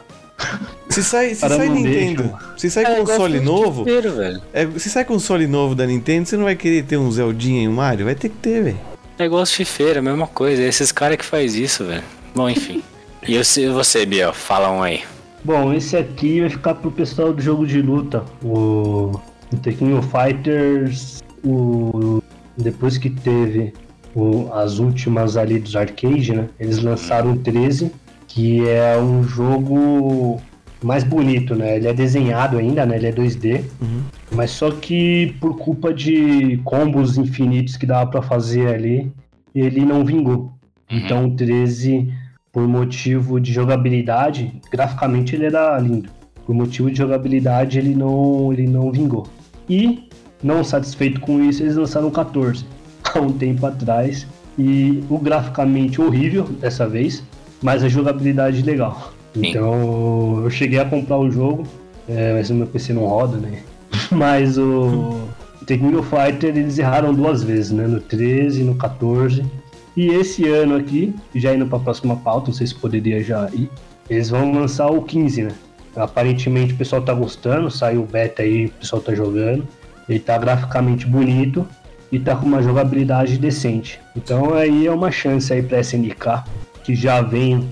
[0.99, 4.43] Se sai, se sai Nintendo, se sai É console novo, inteiro, velho.
[4.53, 7.69] é, se sai console novo da Nintendo, você não vai querer ter um Zeldinha e
[7.69, 8.05] um Mario?
[8.07, 8.81] Vai ter que ter, velho.
[9.17, 10.61] É igual os fifeiros, a mesma coisa.
[10.61, 12.03] É esses caras que faz isso, velho.
[12.35, 12.83] Bom, enfim.
[13.29, 15.03] e eu, você, Biel, fala um aí.
[15.45, 18.25] Bom, esse aqui vai ficar pro pessoal do jogo de luta.
[18.43, 19.21] O,
[19.53, 21.23] o Tekken Fighters.
[21.45, 22.21] O,
[22.57, 23.73] depois que teve
[24.17, 26.49] o- as últimas ali dos arcade, né?
[26.59, 27.93] Eles lançaram o 13,
[28.27, 30.41] que é um jogo
[30.83, 31.77] mais bonito, né?
[31.77, 32.97] Ele é desenhado ainda, né?
[32.97, 33.64] Ele é 2D.
[33.81, 34.03] Uhum.
[34.33, 39.11] Mas só que por culpa de combos infinitos que dava pra fazer ali,
[39.55, 40.53] ele não vingou.
[40.91, 40.99] Uhum.
[40.99, 42.12] Então o 13,
[42.53, 46.11] por motivo de jogabilidade, graficamente ele era lindo.
[46.47, 49.27] Por motivo de jogabilidade ele não, ele não vingou.
[49.69, 50.09] E,
[50.43, 52.64] não satisfeito com isso, eles lançaram o 14
[53.14, 54.27] há um tempo atrás.
[54.59, 57.23] E o graficamente horrível dessa vez,
[57.62, 59.12] mas a jogabilidade legal.
[59.46, 61.64] Então eu cheguei a comprar o jogo,
[62.09, 63.62] é, mas o meu PC não roda, né?
[64.11, 65.29] Mas o
[65.66, 67.87] Tekken Fighter eles erraram duas vezes, né?
[67.87, 69.44] No 13 e no 14.
[69.96, 73.48] E esse ano aqui, já indo para a próxima pauta, não sei se poderia já
[73.53, 73.70] ir,
[74.09, 75.51] eles vão lançar o 15, né?
[75.96, 79.66] Aparentemente o pessoal tá gostando, saiu o beta aí, o pessoal tá jogando.
[80.09, 81.66] Ele tá graficamente bonito
[82.11, 84.01] e tá com uma jogabilidade decente.
[84.16, 86.44] Então aí é uma chance aí pra SNK,
[86.85, 87.68] que já vem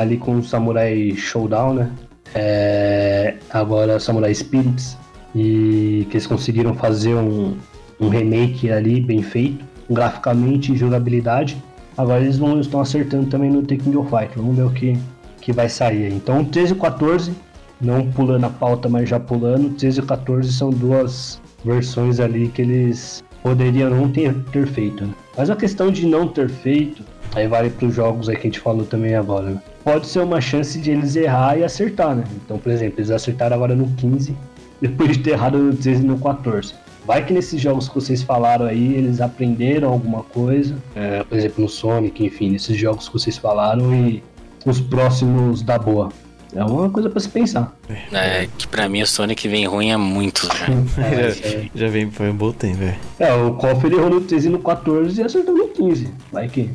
[0.00, 1.90] ali com o Samurai Showdown, né?
[2.34, 4.96] É, agora Samurai Spirits.
[5.34, 7.56] E que eles conseguiram fazer um,
[8.00, 11.56] um remake ali bem feito, graficamente e jogabilidade.
[11.96, 14.32] Agora eles vão, estão acertando também no Tekken of Fight.
[14.36, 14.98] Vamos ver o que,
[15.40, 16.12] que vai sair.
[16.12, 17.32] Então 13 e 14,
[17.80, 19.70] não pulando a pauta, mas já pulando.
[19.70, 25.04] 13 e 14 são duas versões ali que eles poderiam não ter, ter feito.
[25.04, 25.14] Né?
[25.36, 27.04] Mas a questão de não ter feito,
[27.34, 29.50] aí vale para os jogos aí que a gente falou também agora.
[29.50, 29.62] Né?
[29.84, 32.24] Pode ser uma chance de eles errar e acertar, né?
[32.42, 34.34] Então, por exemplo, eles acertaram agora no 15,
[34.80, 36.74] depois de ter errado no 13 e no 14.
[37.06, 40.74] Vai que nesses jogos que vocês falaram aí, eles aprenderam alguma coisa.
[40.96, 44.22] É, por exemplo, no Sonic, enfim, nesses jogos que vocês falaram e
[44.64, 46.08] os próximos da boa.
[46.54, 47.76] É uma coisa pra se pensar.
[48.12, 50.66] É, que pra mim o Sonic vem ruim há muitos já.
[51.04, 51.70] É, isso aí.
[51.74, 52.96] Já vem foi um bom tempo, velho.
[53.18, 56.08] É, o Koff ele errou no 13 e no 14 e acertou no 15.
[56.32, 56.70] Vai que.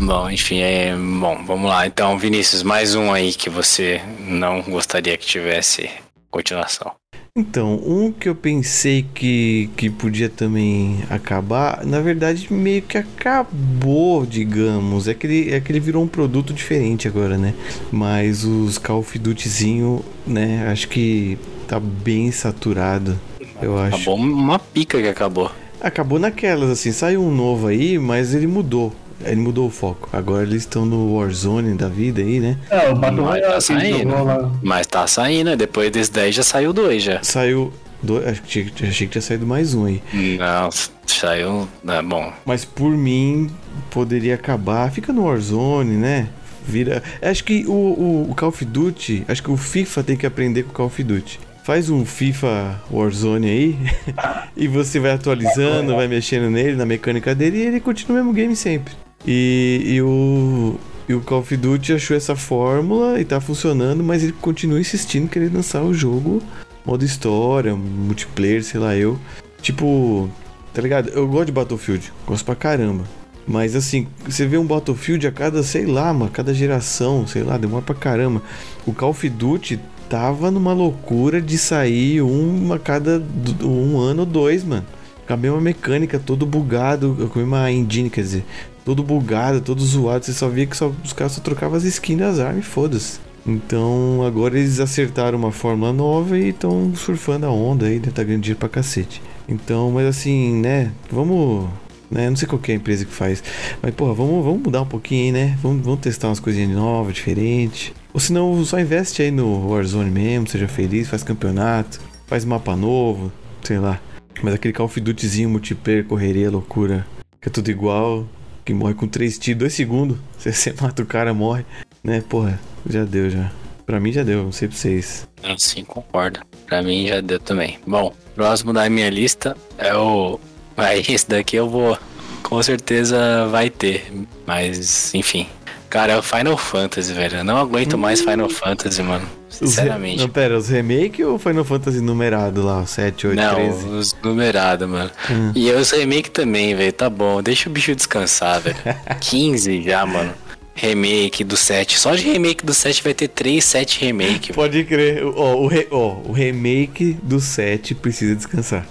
[0.00, 0.96] Bom, enfim, é.
[0.96, 1.86] Bom, vamos lá.
[1.86, 5.90] Então, Vinícius, mais um aí que você não gostaria que tivesse
[6.30, 6.92] continuação.
[7.36, 14.24] Então, um que eu pensei que, que podia também acabar, na verdade, meio que acabou,
[14.24, 15.06] digamos.
[15.06, 17.54] É que, ele, é que ele virou um produto diferente agora, né?
[17.92, 20.66] Mas os Call of Dutyzinho, né?
[20.72, 23.20] Acho que tá bem saturado.
[23.60, 23.96] Eu acho.
[23.96, 25.52] Acabou uma pica que acabou.
[25.80, 28.92] Acabou naquelas, assim, saiu um novo aí, mas ele mudou.
[29.24, 30.08] Ele mudou o foco.
[30.12, 32.56] Agora eles estão no Warzone da vida aí, né?
[32.70, 34.58] É, o Battle Royale tá que ele saindo.
[34.62, 35.56] Mas tá saindo, né?
[35.56, 37.22] depois desse 10 já saiu dois já.
[37.22, 37.72] Saiu.
[38.02, 38.16] Do...
[38.26, 40.02] Acho que tinha- achei que tinha saído mais um aí.
[40.38, 40.70] Não,
[41.06, 41.68] saiu.
[41.86, 43.50] É, bom, Mas por mim,
[43.90, 44.90] poderia acabar.
[44.90, 46.28] Fica no Warzone, né?
[46.66, 47.02] Vira.
[47.20, 49.24] Acho que o, o, o Call of Duty.
[49.28, 51.38] Acho que o FIFA tem que aprender com o Call of Duty.
[51.62, 53.76] faz um FIFA Warzone aí
[54.56, 58.32] e você vai atualizando, vai mexendo nele, na mecânica dele e ele continua o mesmo
[58.32, 58.94] game sempre.
[59.26, 60.76] E, e o,
[61.08, 65.28] e o Call of Duty achou essa fórmula e tá funcionando, mas ele continua insistindo
[65.28, 66.42] que ele lançar o jogo
[66.84, 69.18] modo história, multiplayer, sei lá eu.
[69.60, 70.28] Tipo,
[70.72, 71.08] tá ligado?
[71.10, 73.04] Eu gosto de Battlefield, gosto pra caramba.
[73.46, 77.56] Mas assim, você vê um Battlefield a cada, sei lá, mano, cada geração, sei lá,
[77.56, 78.42] demora pra caramba.
[78.86, 83.22] O Call of Duty tava numa loucura de sair um a cada
[83.62, 84.86] um ano ou dois, mano.
[85.26, 88.44] Com a mesma mecânica, todo bugado, com a mesma engine, quer dizer,
[88.90, 90.24] todo bugado, todo zoado.
[90.24, 93.20] Você só via que só, os caras só trocavam as skins das armas e foda-se.
[93.46, 98.10] Então agora eles acertaram uma fórmula nova e estão surfando a onda aí, né?
[98.12, 99.22] Tá ganhando dinheiro pra cacete.
[99.48, 100.90] Então, mas assim, né?
[101.10, 101.68] Vamos.
[102.10, 103.40] Né, não sei qual é a empresa que faz.
[103.80, 105.56] Mas, porra, vamos, vamos mudar um pouquinho né?
[105.62, 107.92] Vamos, vamos testar umas coisinhas novas, diferentes.
[108.12, 113.30] Ou senão só investe aí no Warzone mesmo, seja feliz, faz campeonato, faz mapa novo,
[113.62, 114.00] sei lá.
[114.42, 117.06] Mas aquele Call of Dutyzinho, multiplayer, correria, loucura,
[117.40, 118.26] que é tudo igual,
[118.70, 120.16] que morre com 3 tiros, 2 segundos.
[120.38, 121.66] Você, você mata o cara, morre.
[122.04, 123.50] Né, porra, já deu já.
[123.84, 125.28] Pra mim já deu, não sei pra vocês.
[125.58, 126.40] Sim, concordo.
[126.66, 127.78] Pra mim já deu também.
[127.84, 130.38] Bom, próximo da minha lista é o.
[130.76, 131.98] Aí, esse daqui eu vou.
[132.44, 134.10] Com certeza vai ter.
[134.46, 135.48] Mas, enfim.
[135.90, 137.38] Cara, é o Final Fantasy, velho.
[137.38, 139.28] Eu não aguento mais Final Fantasy, mano.
[139.48, 140.20] Sinceramente.
[140.20, 142.86] Não, pera, os remake ou Final Fantasy numerado lá?
[142.86, 143.86] 7, 8, não, 13?
[143.88, 145.10] os numerados, mano.
[145.28, 145.50] Hum.
[145.52, 146.92] E os remake também, velho.
[146.92, 148.76] Tá bom, deixa o bicho descansar, velho.
[149.20, 150.32] 15 já, mano.
[150.74, 151.98] Remake do 7.
[151.98, 154.52] Só de remake do 7 vai ter 3, 7 remake.
[154.52, 155.22] Pode crer.
[155.24, 158.86] Ó, o, re, ó, o remake do 7 precisa descansar.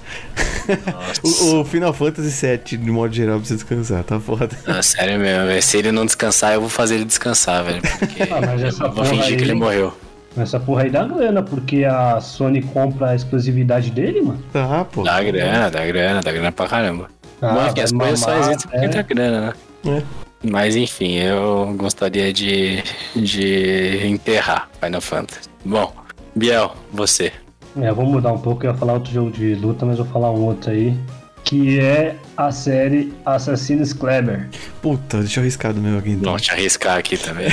[1.23, 4.03] o, o, Final Fantasy 7, de modo geral, precisa descansar.
[4.03, 4.49] Tá foda.
[4.67, 5.63] Ah, sério mesmo, velho.
[5.63, 7.81] Se ele não descansar, eu vou fazer ele descansar, velho.
[7.81, 9.93] Porque Ah, mas essa eu vou porra fingir que aí- ele morreu.
[10.37, 14.41] Essa porra aí dá grana, porque a Sony compra a exclusividade dele, mano.
[14.53, 15.03] Tá, pô.
[15.03, 17.09] Dá grana, dá grana, dá grana pra caramba.
[17.41, 18.89] Ah, que as coisas só existem porque é.
[18.89, 19.53] dá grana, né?
[19.97, 20.28] É.
[20.43, 22.81] Mas enfim, eu gostaria de,
[23.15, 25.49] de enterrar Final Fantasy.
[25.65, 25.93] Bom,
[26.35, 27.31] Biel, você.
[27.79, 30.31] É, vou mudar um pouco, eu ia falar outro jogo de luta, mas vou falar
[30.31, 30.95] um outro aí.
[31.43, 34.49] Que é a série Assassin's Kleber.
[34.81, 36.31] Puta, deixa eu arriscar do meu aqui então.
[36.31, 37.47] Vamos te arriscar aqui também.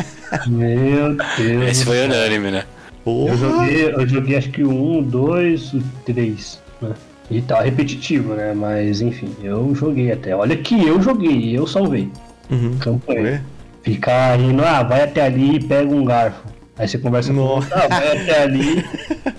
[0.46, 1.70] Meu Deus.
[1.70, 2.64] Esse foi unânime, né?
[2.88, 3.36] Eu Porra!
[3.36, 6.62] joguei, eu joguei acho que o 1, 2, o 3.
[6.80, 6.94] Né?
[7.30, 8.54] E tá repetitivo, né?
[8.54, 10.34] Mas enfim, eu joguei até.
[10.34, 12.10] Olha que eu joguei, eu salvei.
[12.52, 12.78] Uhum.
[12.78, 13.22] Campanha.
[13.22, 13.42] Ué?
[13.82, 16.40] Ficar indo, ah, vai até ali e pega um garfo.
[16.78, 17.54] Aí você conversa com Nossa.
[17.74, 18.84] outro, ah, vai até ali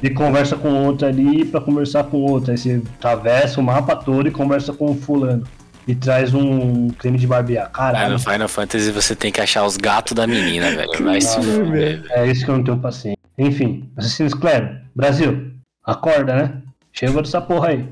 [0.02, 2.52] e conversa com outro ali pra conversar com outro.
[2.52, 5.44] Aí você atravessa o mapa todo e conversa com um fulano.
[5.88, 7.66] E traz um creme de barbear.
[7.68, 11.04] Ah, Caralho, no Final Fantasy você tem que achar os gatos da menina, velho.
[11.04, 12.04] Vai se Não, fuder, velho.
[12.12, 13.18] é isso que eu não tenho paciência.
[13.38, 14.64] Enfim, Assassin's Creed,
[14.96, 15.52] Brasil,
[15.86, 16.52] acorda, né?
[16.94, 17.86] Chega dessa porra aí.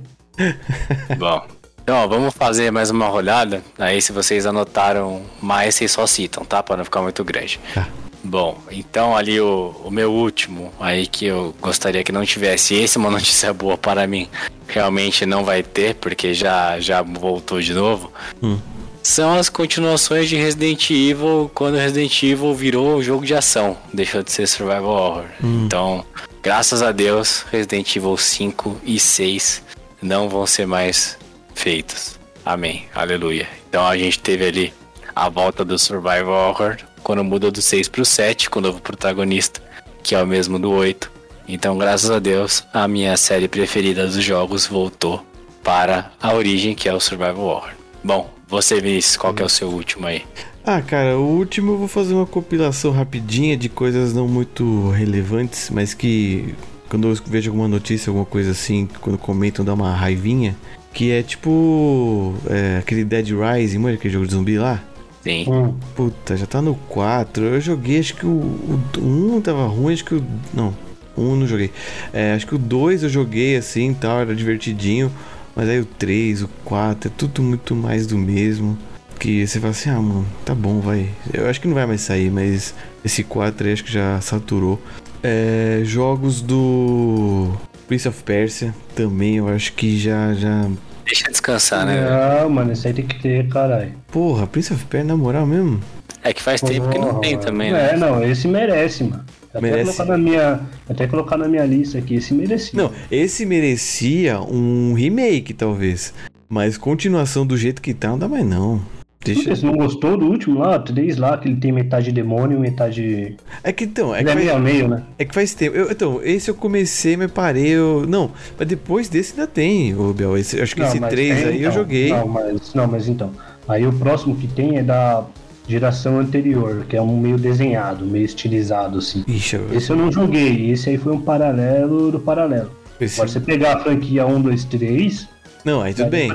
[1.18, 1.46] Bom.
[1.84, 3.64] Então, vamos fazer mais uma rolhada.
[3.78, 6.62] Aí, se vocês anotaram mais, vocês só citam, tá?
[6.62, 7.60] Pra não ficar muito grande.
[7.74, 7.88] Tá.
[8.24, 12.98] Bom, então ali o, o meu último, aí que eu gostaria que não tivesse esse,
[12.98, 14.30] uma notícia boa para mim,
[14.68, 18.12] realmente não vai ter, porque já, já voltou de novo.
[18.42, 18.60] Hum.
[19.02, 24.22] São as continuações de Resident Evil quando Resident Evil virou um jogo de ação, deixou
[24.22, 25.26] de ser survival horror.
[25.44, 26.06] Então,
[26.44, 29.64] graças a Deus, Resident Evil 5 e 6
[30.00, 31.18] não vão ser mais
[31.62, 32.20] feitos.
[32.44, 32.86] Amém.
[32.94, 33.48] Aleluia.
[33.70, 34.74] Então a gente teve ali
[35.16, 39.62] a volta do survival horror quando muda do 6 pro 7 com o novo protagonista,
[40.02, 41.12] que é o mesmo do 8.
[41.48, 45.24] Então, graças a Deus, a minha série preferida dos jogos voltou
[45.64, 47.72] para a origem, que é o survival horror.
[48.04, 50.24] Bom, você Vinícius, qual que é o seu último aí?
[50.66, 55.70] Ah, cara, o último eu vou fazer uma compilação rapidinha de coisas não muito relevantes,
[55.70, 56.56] mas que
[56.90, 60.56] quando eu vejo alguma notícia, alguma coisa assim, quando comentam dá uma raivinha,
[60.94, 64.84] que é tipo é, aquele Dead Rising, mano, aquele jogo de zumbi lá.
[65.24, 65.46] Sim.
[65.48, 67.44] Hum, Puta, já tá no 4.
[67.44, 70.24] Eu joguei, acho que o, o 1 tava ruim, acho que o.
[70.54, 70.76] Não,
[71.16, 71.72] o 1 não joguei.
[72.12, 75.12] É, acho que o 2 eu joguei assim e tal, era divertidinho.
[75.56, 78.78] Mas aí o 3, o 4, é tudo muito mais do mesmo.
[79.20, 81.10] Que você fala assim, ah, mano, tá bom, vai.
[81.32, 82.74] Eu acho que não vai mais sair, mas
[83.06, 84.82] esse 4 aí acho que já saturou.
[85.22, 87.52] É, jogos do
[87.92, 90.34] Prince of Persia também, eu acho que já.
[90.34, 90.66] já...
[91.04, 92.08] Deixa descansar, né?
[92.40, 93.92] Não, mano, isso aí tem que ter, caralho.
[94.10, 95.82] Porra, Prince of Persia, na moral mesmo?
[96.24, 97.98] É que faz tempo que não tem também, É, né?
[97.98, 99.26] não, esse merece, mano.
[99.50, 99.84] Até Merece.
[99.98, 102.82] colocar na minha, até colocar na minha lista aqui, esse merecia.
[102.82, 106.14] Não, esse merecia um remake, talvez.
[106.48, 108.82] Mas continuação do jeito que tá, não dá mais não.
[109.24, 109.56] Deixa...
[109.56, 110.80] Você não gostou do último lá?
[110.80, 113.36] Três lá, que ele tem metade demônio e metade.
[113.64, 115.04] É que então, é ele que, é faz, meio a meio, né?
[115.20, 115.76] é que faz tempo.
[115.78, 117.68] Eu- então, esse eu comecei, mas parei.
[117.68, 118.06] Eu...
[118.08, 120.36] Não, mas depois desse ainda tem, ô Bel.
[120.38, 121.72] Esse, acho que esse mas 3 tem, aí eu então.
[121.72, 122.10] joguei.
[122.10, 123.32] Não mas, não, mas então.
[123.68, 125.24] Aí o próximo que tem é da
[125.68, 129.24] geração anterior, que é um meio desenhado, meio estilizado, assim.
[129.28, 132.72] Ixi, eu- Esse eu não joguei, esse aí foi um paralelo do paralelo.
[133.00, 135.28] esse- Agora, você pegar a franquia 1, 2, 3,
[135.64, 136.32] Não, aí tudo bem.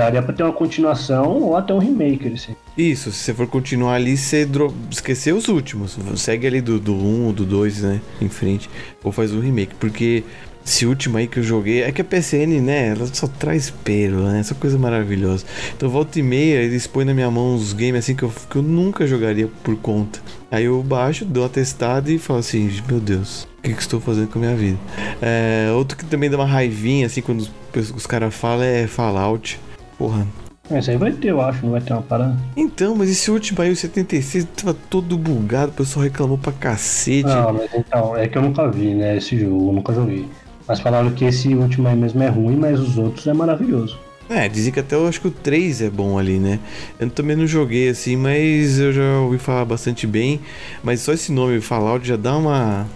[0.00, 2.56] Daria pra ter uma continuação ou até um remake, assim.
[2.76, 4.74] Isso, se você for continuar ali, você dro...
[4.90, 5.98] esquecer os últimos.
[6.16, 8.00] Segue ali do, do 1, do 2, né?
[8.20, 8.70] Em frente.
[9.04, 9.74] Ou faz um remake.
[9.74, 10.24] Porque
[10.64, 11.82] esse último aí que eu joguei.
[11.82, 12.88] É que a PSN, né?
[12.88, 14.40] Ela só traz pelo, né?
[14.40, 15.44] Essa coisa maravilhosa.
[15.76, 18.56] Então volta e meia, eles põem na minha mão uns games assim que eu, que
[18.56, 20.20] eu nunca jogaria por conta.
[20.50, 24.00] Aí eu baixo, dou uma testada e falo assim: Meu Deus, o que, que estou
[24.00, 24.78] fazendo com a minha vida?
[25.20, 27.50] É, outro que também dá uma raivinha, assim, quando os,
[27.90, 29.60] os caras falam é Fallout.
[30.00, 30.26] Porra,
[30.70, 32.34] Esse aí vai ter, eu acho, não vai ter uma parada.
[32.56, 37.24] então, mas esse último aí, o 76, tava todo bugado, o pessoal reclamou pra cacete.
[37.24, 40.26] Não, mas então, é que eu nunca vi, né, esse jogo, eu nunca joguei.
[40.66, 43.98] Mas falaram que esse último aí mesmo é ruim, mas os outros é maravilhoso.
[44.30, 46.58] É, dizem que até eu acho que o 3 é bom ali, né?
[46.98, 50.40] Eu também não joguei assim, mas eu já ouvi falar bastante bem.
[50.82, 52.86] Mas só esse nome, Fallout, já dá uma.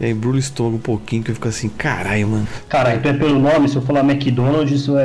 [0.00, 2.48] É, embrulha o estômago um pouquinho, que eu fico assim, caralho, mano.
[2.68, 5.04] Cara, então é pelo nome, se eu falar McDonald's, isso é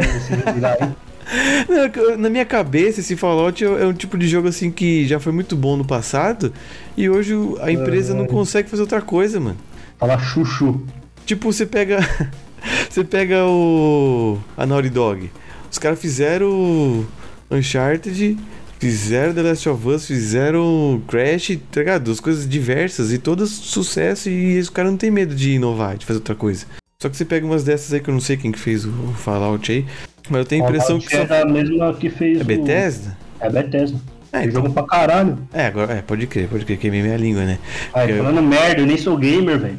[1.30, 5.20] é Na minha cabeça, esse Fallout é é um tipo de jogo assim que já
[5.20, 6.52] foi muito bom no passado
[6.98, 9.58] e hoje a empresa não consegue fazer outra coisa, mano.
[9.98, 10.82] Falar chuchu.
[11.26, 12.00] Tipo, você pega.
[12.90, 14.40] você pega o.
[14.58, 15.30] A Naughty Dog.
[15.72, 17.06] Os caras fizeram
[17.52, 18.38] Uncharted,
[18.80, 22.06] fizeram The Last of Us, fizeram Crash, tá ligado?
[22.06, 26.06] Duas coisas diversas e todas sucesso e os caras não tem medo de inovar, de
[26.06, 26.66] fazer outra coisa.
[27.02, 28.92] Só que você pega umas dessas aí que eu não sei quem que fez o
[29.18, 29.86] Fallout aí,
[30.30, 31.42] mas eu tenho a impressão que é só.
[31.42, 33.18] a mesma que fez É o- Bethesda?
[33.40, 33.98] É Bethesda.
[34.32, 35.38] É, então- jogo pra caralho.
[35.54, 37.58] É, agora, é, pode crer, pode crer, queimei minha língua, né?
[37.94, 39.78] Aí, Eu- falando merda, eu nem sou gamer, velho.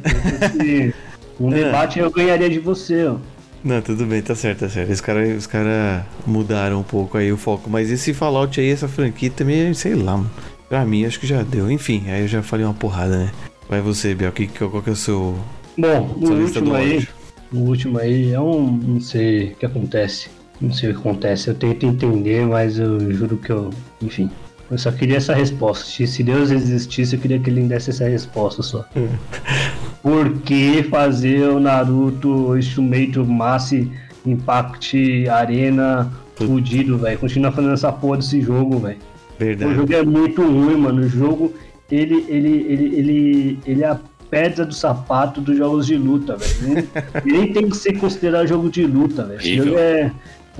[0.51, 0.93] Se
[1.39, 1.63] Um É.
[1.63, 3.15] debate eu ganharia de você, ó.
[3.63, 4.91] Não, tudo bem, tá certo, tá certo.
[4.91, 7.69] Os caras os cara mudaram um pouco aí o foco.
[7.69, 10.29] Mas esse Fallout aí, essa franquia também, sei lá, mano.
[10.67, 11.69] Pra mim, acho que já deu.
[11.71, 13.31] Enfim, aí eu já falei uma porrada, né?
[13.69, 15.35] Vai você, Biel, que, que- qual que é o seu.
[15.77, 17.07] Bom, do último aí,
[17.53, 18.71] o último aí é um.
[18.71, 20.29] Não sei o que acontece.
[20.61, 21.47] Não sei o que acontece.
[21.49, 23.69] Eu tento entender, mas eu juro que eu.
[24.01, 24.29] Enfim.
[24.69, 25.83] Eu só queria essa resposta.
[26.07, 28.85] Se Deus existisse, eu queria que ele me desse essa resposta só.
[30.01, 33.91] Por que fazer o Naruto instrumento Masse
[34.25, 37.19] Impact Arena fudido, velho?
[37.19, 38.97] Continua fazendo essa porra desse jogo, velho.
[38.97, 39.75] O Verdade.
[39.75, 41.01] jogo é muito ruim, mano.
[41.01, 41.53] O jogo,
[41.91, 43.99] ele, ele, ele, ele, ele é a
[44.29, 46.75] pedra do sapato dos jogos de luta, velho.
[46.75, 46.87] Nem-
[47.43, 49.39] nem tem que ser considerado jogo de luta, velho.
[49.39, 49.65] Esse Horrível.
[49.65, 50.11] jogo é,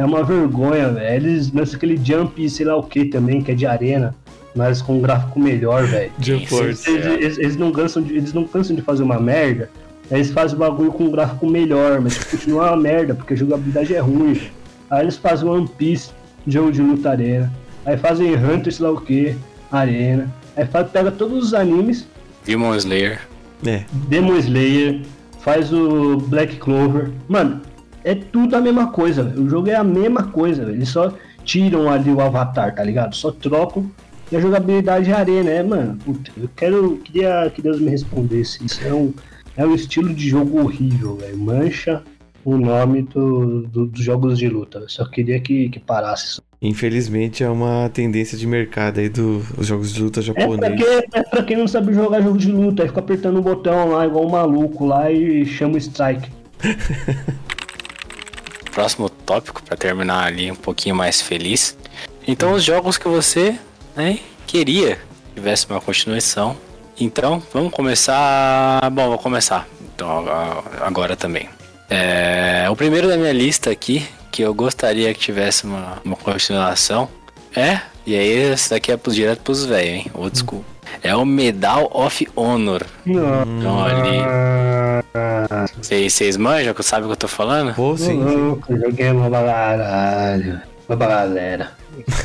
[0.01, 1.15] é uma vergonha, velho.
[1.27, 4.15] Eles lançam aquele jump, sei lá o que também, que é de arena,
[4.55, 6.11] mas com um gráfico melhor, velho.
[6.19, 6.83] Jump Force.
[6.83, 6.91] sim.
[6.95, 9.69] Eles, eles- eles não cansam de, eles não cansam de fazer uma merda.
[10.09, 13.37] Aí eles fazem o bagulho com um gráfico melhor, mas continua uma merda, porque a
[13.37, 14.39] jogabilidade é ruim.
[14.89, 16.09] Aí eles fazem One Piece,
[16.47, 17.51] jogo de luta arena.
[17.85, 19.35] Aí fazem Hunter, sei lá o que,
[19.71, 20.27] arena.
[20.57, 22.05] Aí faz, pega todos os animes,
[22.45, 23.19] Demon Slayer.
[23.65, 24.99] É, Demon Slayer,
[25.39, 27.09] faz o Black Clover.
[27.29, 27.61] Mano,
[28.03, 29.43] é tudo a mesma coisa, velho.
[29.43, 30.77] O jogo é a mesma coisa, velho.
[30.77, 33.15] Eles só tiram ali o avatar, tá ligado?
[33.15, 33.89] Só trocam
[34.31, 35.97] e a jogabilidade é arena, é, mano.
[36.03, 36.97] Puta, eu quero.
[37.03, 38.63] Queria que Deus me respondesse.
[38.65, 39.13] Isso é um,
[39.57, 41.37] é um estilo de jogo horrível, velho.
[41.37, 42.01] Mancha
[42.43, 44.79] o nome do, do- dos jogos de luta.
[44.79, 46.41] Eu só queria que, que parasse isso.
[46.59, 50.75] infelizmente é uma tendência de mercado aí dos jogos de luta É pra, japoneses.
[50.83, 53.89] quem, é pra quem não sabe jogar jogo de luta, aí fica apertando o botão
[53.89, 56.29] lá, igual um maluco lá e chama o strike.
[58.72, 61.78] Próximo tópico, pra terminar ali um pouquinho mais feliz.
[62.28, 63.55] Então, os jogos que você
[63.95, 66.57] né, queria que tivesse uma continuação.
[66.99, 68.89] Então, vamos começar.
[68.91, 69.67] Bom, vou começar.
[69.95, 70.26] Então,
[70.82, 71.49] agora também.
[71.89, 77.09] É, o primeiro da minha lista aqui, que eu gostaria que tivesse uma, uma continuação,
[77.55, 77.82] é.
[78.05, 80.11] E aí, esse daqui é pro, direto pros velhos, hein?
[80.13, 80.65] Old school.
[81.03, 82.85] É o Medal of Honor.
[83.05, 84.19] Então, ali.
[85.81, 87.73] Vocês vocês manjam, que sabem o que eu tô falando?
[87.75, 88.21] Pô, sim.
[88.21, 90.61] louco, joguei uma pra caralho.
[90.87, 91.71] Uma galera.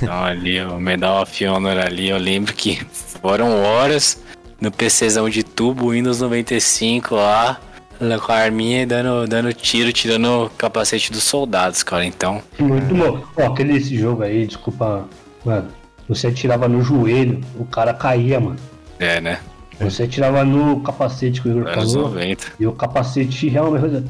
[0.02, 2.80] Então ali, o Medal of Honor ali, eu lembro que
[3.20, 4.20] foram horas
[4.60, 7.60] no PCzão de tubo, Windows 95 lá,
[8.00, 12.04] lá com a arminha e dando, dando tiro, tirando o capacete dos soldados, cara.
[12.04, 13.22] Então, Muito bom.
[13.36, 15.08] Ó, aquele esse jogo aí, desculpa,
[15.46, 15.68] mano.
[16.08, 18.56] Você atirava no joelho, o cara caía, mano.
[18.98, 19.38] é, né?
[19.80, 22.08] Você atirava no capacete que o Igor Anos falou.
[22.10, 22.46] 90.
[22.58, 24.04] E o capacete realmente fazia.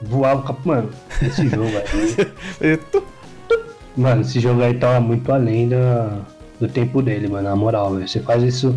[0.00, 0.56] voava.
[0.64, 1.70] Mano, esse jogo
[2.60, 2.78] aí.
[3.96, 6.20] Mano, esse jogo aí tava muito além da,
[6.60, 8.06] do tempo dele, mano, na moral, velho.
[8.06, 8.72] Você faz isso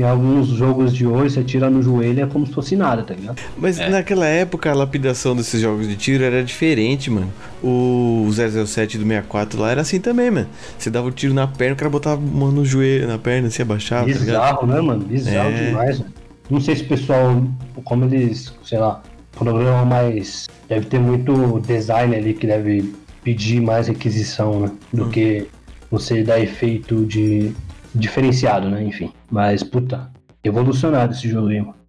[0.00, 3.12] em alguns jogos de hoje, você tira no joelho é como se fosse nada, tá
[3.12, 3.38] ligado?
[3.58, 7.30] Mas naquela época a lapidação desses jogos de tiro era diferente, mano.
[7.62, 10.46] O 007 do 64 lá era assim também, mano.
[10.78, 13.50] Você dava o tiro na perna, o cara botava a mão no joelho, na perna,
[13.50, 14.18] se abaixava, tá?
[14.18, 15.04] Bizarro, né, mano?
[15.04, 15.66] Bizarro É.
[15.66, 16.10] demais, velho.
[16.48, 17.44] Não sei se o pessoal,
[17.84, 20.46] como eles, sei lá, programam mais.
[20.68, 22.92] Deve ter muito design ali que deve
[23.22, 24.70] pedir mais requisição, né?
[24.94, 25.10] Do Hum.
[25.10, 25.46] que
[25.90, 27.52] você dar efeito de
[27.94, 28.82] diferenciado, né?
[28.82, 29.12] Enfim.
[29.30, 30.10] Mas, puta,
[30.42, 31.80] evolucionado esse jogo aí, mano.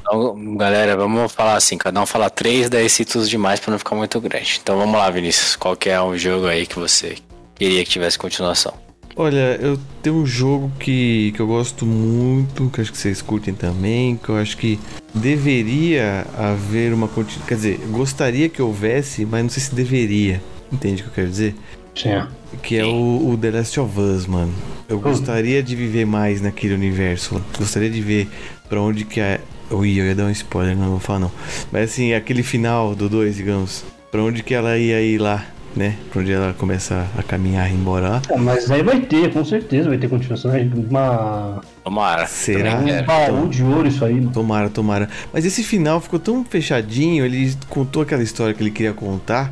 [0.00, 3.78] Então, galera, vamos falar assim, cada um fala três, daí cita os demais pra não
[3.78, 4.60] ficar muito grande.
[4.62, 5.56] Então vamos lá, Vinícius.
[5.56, 7.16] Qual que é o jogo aí que você
[7.56, 8.72] queria que tivesse continuação?
[9.18, 13.54] Olha, eu tenho um jogo que, que eu gosto muito, que acho que vocês curtem
[13.54, 14.78] também, que eu acho que
[15.14, 17.46] deveria haver uma continuação.
[17.46, 20.40] Quer dizer, gostaria que houvesse, mas não sei se deveria.
[20.70, 21.54] Entende o que eu quero dizer?
[21.96, 22.14] Sim.
[22.16, 22.26] ó.
[22.62, 24.52] Que é o, o The Last of Us, mano.
[24.88, 27.42] Eu gostaria de viver mais naquele universo.
[27.58, 28.28] Gostaria de ver
[28.68, 29.40] pra onde que é.
[29.70, 31.32] Ui, eu ia dar um spoiler, não vou falar não.
[31.72, 33.84] Mas assim, aquele final do 2, digamos.
[34.12, 35.44] Pra onde que ela ia ir lá,
[35.74, 35.96] né?
[36.10, 38.22] Pra onde ela começa a caminhar e ir embora lá.
[38.30, 40.52] É, mas aí vai ter, com certeza vai ter continuação.
[40.52, 40.70] né?
[40.88, 42.26] Uma, Tomara.
[42.28, 42.76] Será?
[42.78, 44.30] Um baú de ouro isso aí, mano.
[44.30, 45.08] Tomara, tomara.
[45.32, 49.50] Mas esse final ficou tão fechadinho, ele contou aquela história que ele queria contar,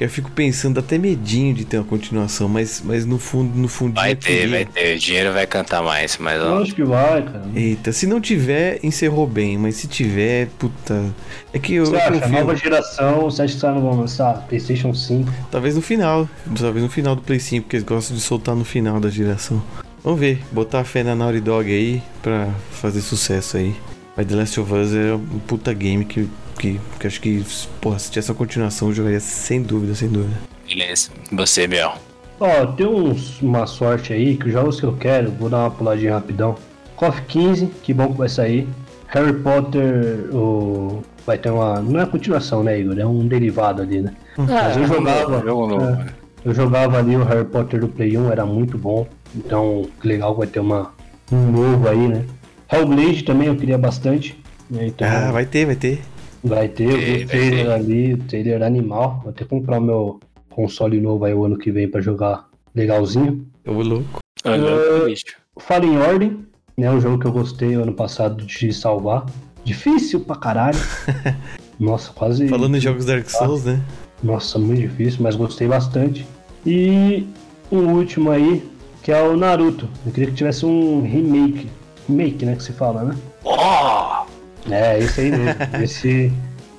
[0.00, 3.68] que eu fico pensando até medinho de ter uma continuação, mas, mas no fundo, no
[3.68, 4.48] fundinho Vai eu ter, queria.
[4.48, 4.96] vai ter.
[4.96, 6.62] O dinheiro vai cantar mais, mas Eu ó.
[6.62, 7.42] acho que vai, cara.
[7.54, 11.04] Eita, se não tiver, encerrou bem, mas se tiver, puta.
[11.52, 12.12] É que eu, Você acha?
[12.12, 12.30] confio.
[12.30, 15.30] Nova geração, você acha que não vão lançar PlayStation 5?
[15.50, 16.26] Talvez no final,
[16.58, 19.62] talvez no final do Play 5, porque eles gostam de soltar no final da geração.
[20.02, 23.76] Vamos ver, botar a fé na Naughty Dog aí pra fazer sucesso aí.
[24.16, 26.26] Mas The Last of Us é um puta game que,
[26.60, 27.44] que, que acho que,
[27.80, 30.36] porra, se tivesse uma continuação eu jogaria sem dúvida, sem dúvida.
[30.68, 31.10] Beleza.
[31.32, 31.94] Você, Biel.
[32.38, 35.70] Ó, tem uns, uma sorte aí que os jogos que eu quero, vou dar uma
[35.70, 36.54] puladinha rapidão.
[36.96, 38.68] KOF 15, que bom que vai sair.
[39.08, 41.02] Harry Potter, o...
[41.26, 41.80] vai ter uma.
[41.80, 42.98] Não é continuação, né, Igor?
[42.98, 44.12] É um derivado ali, né?
[44.36, 45.40] Mas eu jogava.
[45.44, 45.84] Jogo novo.
[45.84, 46.06] é,
[46.44, 49.06] eu jogava ali o Harry Potter do Play 1, era muito bom.
[49.34, 50.92] Então, que legal, vai ter uma,
[51.32, 52.24] um novo aí, né?
[52.72, 54.38] Hellblade também eu queria bastante.
[54.70, 54.86] né?
[54.86, 56.00] Então, Ah, vai ter, vai ter.
[56.42, 59.20] Vai ter, eu vi Vai o ter, trailer vai ali, o trailer animal.
[59.22, 60.20] Vou até comprar o meu
[60.50, 63.46] console novo aí o ano que vem pra jogar legalzinho.
[63.66, 64.18] Ô louco.
[64.44, 65.24] Ah, louco, Uh, bicho.
[65.58, 66.32] Fallen Order,
[66.76, 66.90] né?
[66.90, 69.26] Um jogo que eu gostei ano passado de salvar.
[69.64, 70.78] Difícil pra caralho.
[71.78, 72.48] Nossa, quase.
[72.48, 73.82] Falando em jogos Dark Souls, né?
[74.22, 76.26] Nossa, muito difícil, mas gostei bastante.
[76.66, 77.26] E
[77.70, 78.66] um último aí,
[79.02, 79.88] que é o Naruto.
[80.06, 81.68] Eu queria que tivesse um remake.
[82.08, 82.56] Remake, né?
[82.56, 83.16] Que se fala, né?
[83.44, 84.19] Ó!
[84.68, 85.54] É, esse aí mesmo.
[85.82, 86.32] esse.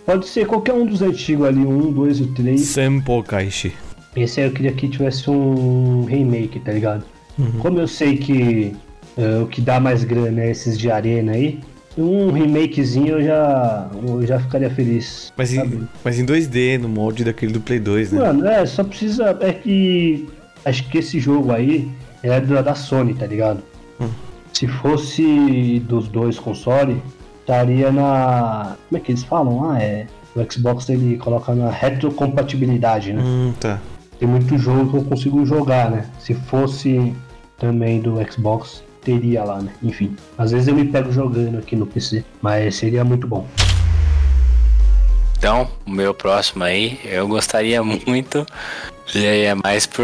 [0.06, 2.62] Pode ser qualquer um dos antigos ali, um, dois e três.
[2.62, 3.74] Senpo Kaishi.
[4.16, 7.06] Esse aí eu queria que tivesse um remake, tá ligado?
[7.60, 8.76] Como eu sei que
[9.18, 11.60] eh, o que dá mais grana é esses de arena aí,
[11.98, 15.34] um remakezinho eu já, eu já ficaria feliz.
[15.36, 15.76] Mas sabe?
[15.76, 18.20] em, mas em 2D, no molde daquele do Play 2, né?
[18.20, 19.38] Mano, é, só precisa.
[19.42, 20.28] É que.
[20.64, 21.90] Acho que esse jogo aí
[22.22, 23.64] é da, da Sony, tá ligado?
[24.00, 24.10] Hum.
[24.54, 26.98] Se fosse dos dois consoles,
[27.52, 28.78] estaria na.
[28.88, 29.72] Como é que eles falam?
[29.72, 30.08] Ah, é.
[30.34, 33.22] O Xbox ele coloca na retrocompatibilidade, né?
[33.22, 33.80] Hum, tá.
[34.18, 36.06] Tem muito jogo que eu consigo jogar, né?
[36.20, 37.14] Se fosse
[37.58, 39.74] também do Xbox, teria lá, né?
[39.84, 40.16] Enfim.
[40.38, 43.45] Às vezes eu me pego jogando aqui no PC, mas seria muito bom.
[45.38, 48.45] Então, o meu próximo aí, eu gostaria muito.
[49.14, 50.04] E aí é mais por.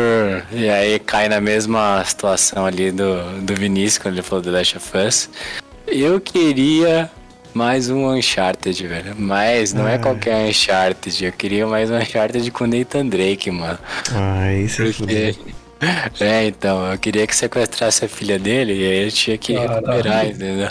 [0.51, 4.75] E aí cai na mesma situação ali do, do Vinícius, quando ele falou do Last
[4.75, 5.29] of Us.
[5.87, 7.09] Eu queria
[7.57, 9.15] mais um Uncharted, velho.
[9.17, 9.99] Mas não é Ah.
[9.99, 11.25] qualquer Uncharted.
[11.25, 13.79] Eu queria mais um Uncharted com Nathan Drake, mano.
[14.13, 15.33] Ah, isso é Porque.
[15.33, 15.57] foda.
[16.19, 19.75] É, então, eu queria que sequestrasse a filha dele e aí eu tinha que Caralho.
[19.75, 20.69] recuperar, entendeu?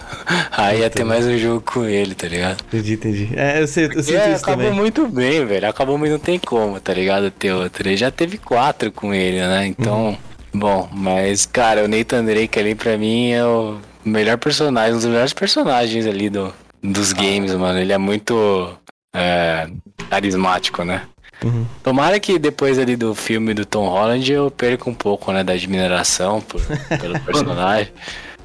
[0.51, 2.57] Aí ia ter mais um jogo com ele, tá ligado?
[2.67, 3.29] Entendi, entendi.
[3.37, 4.73] É, eu sei, eu sinto É, isso acabou também.
[4.81, 5.69] muito bem, velho.
[5.69, 7.31] Acabou, mas não tem como, tá ligado?
[7.31, 7.87] Ter outro.
[7.89, 9.65] Ele já teve quatro com ele, né?
[9.69, 10.19] Então,
[10.53, 15.07] bom, mas, cara, o Nathan Drake ali pra mim é o melhor personagem, um dos
[15.07, 16.53] melhores personagens ali do,
[16.93, 17.79] dos games, mano.
[17.79, 18.77] Ele é muito
[19.15, 19.69] é,
[20.09, 21.03] carismático, né?
[21.45, 21.67] Uhum.
[21.83, 25.53] Tomara que depois ali do filme do Tom Holland eu perca um pouco, né, da
[25.53, 26.61] admiração por,
[26.99, 27.93] pelo personagem.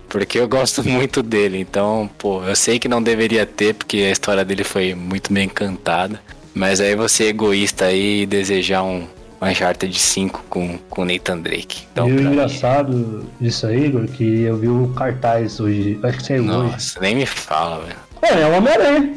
[0.10, 4.12] Porque eu gosto muito dele, então, pô, eu sei que não deveria ter, porque a
[4.12, 6.20] história dele foi muito bem cantada.
[6.54, 9.08] Mas aí você é egoísta aí e desejar um
[9.42, 11.84] Uncharted 5 com, com Nathan Drake.
[11.94, 15.98] Então, e o pra mim, engraçado disso aí, Igor, que eu vi o cartaz hoje.
[16.04, 16.52] Acho que saiu hoje.
[16.52, 18.11] nossa, nem me fala, velho.
[18.22, 19.14] É, é o Homem-Aranha.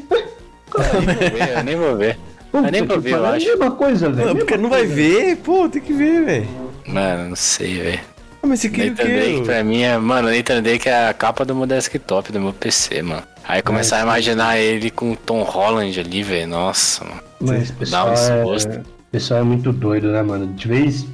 [0.75, 2.19] Eu nem vou ver, eu nem vou ver.
[2.53, 3.49] Eu nem vou que ver, eu acho.
[3.49, 4.29] É a mesma coisa, velho.
[4.29, 6.49] Não, porque não vai ver, pô, tem que ver, velho.
[6.87, 8.01] Mano, não sei, velho.
[8.43, 9.43] Ah, mas o Nathan Drake quê?
[9.45, 9.97] pra mim é.
[9.99, 13.23] Mano, Nathan Drake é a capa do meu desktop, do meu PC, mano.
[13.47, 16.49] Aí começar a imaginar ele com o Tom Holland ali, velho.
[16.49, 17.21] Nossa, mano.
[17.41, 18.81] Mas o Dá pessoal, um é, desgosto.
[19.11, 20.47] pessoal é muito doido, né, mano?
[20.47, 21.07] De vez,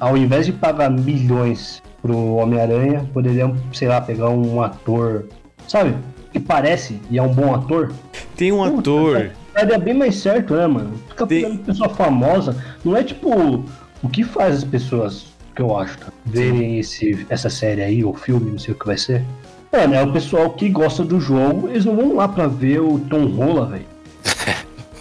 [0.00, 5.26] ao invés de pagar milhões pro Homem-Aranha, poderiam, sei lá, pegar um ator,
[5.66, 5.94] sabe?
[6.32, 7.92] Que parece e é um bom ator.
[8.36, 9.30] Tem um ator.
[9.54, 10.94] Daria bem mais certo, né, mano?
[11.08, 12.56] Fica Tem- pegando pessoa famosa.
[12.84, 13.64] Não é tipo
[14.02, 16.06] o que faz as pessoas, que eu acho, tá?
[16.24, 19.22] verem esse, essa série aí, ou filme, não sei o que vai ser.
[19.72, 23.26] É o pessoal que gosta do jogo, eles não vão lá pra ver o Tom
[23.26, 23.86] Rola, velho.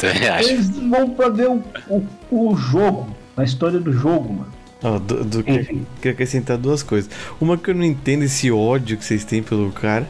[0.39, 3.07] Eles vão pra ver o, o, o jogo,
[3.37, 4.51] a história do jogo, mano.
[4.83, 7.11] Ó, do, do, queria acrescentar duas coisas.
[7.39, 10.07] Uma que eu não entendo esse ódio que vocês têm pelo cara.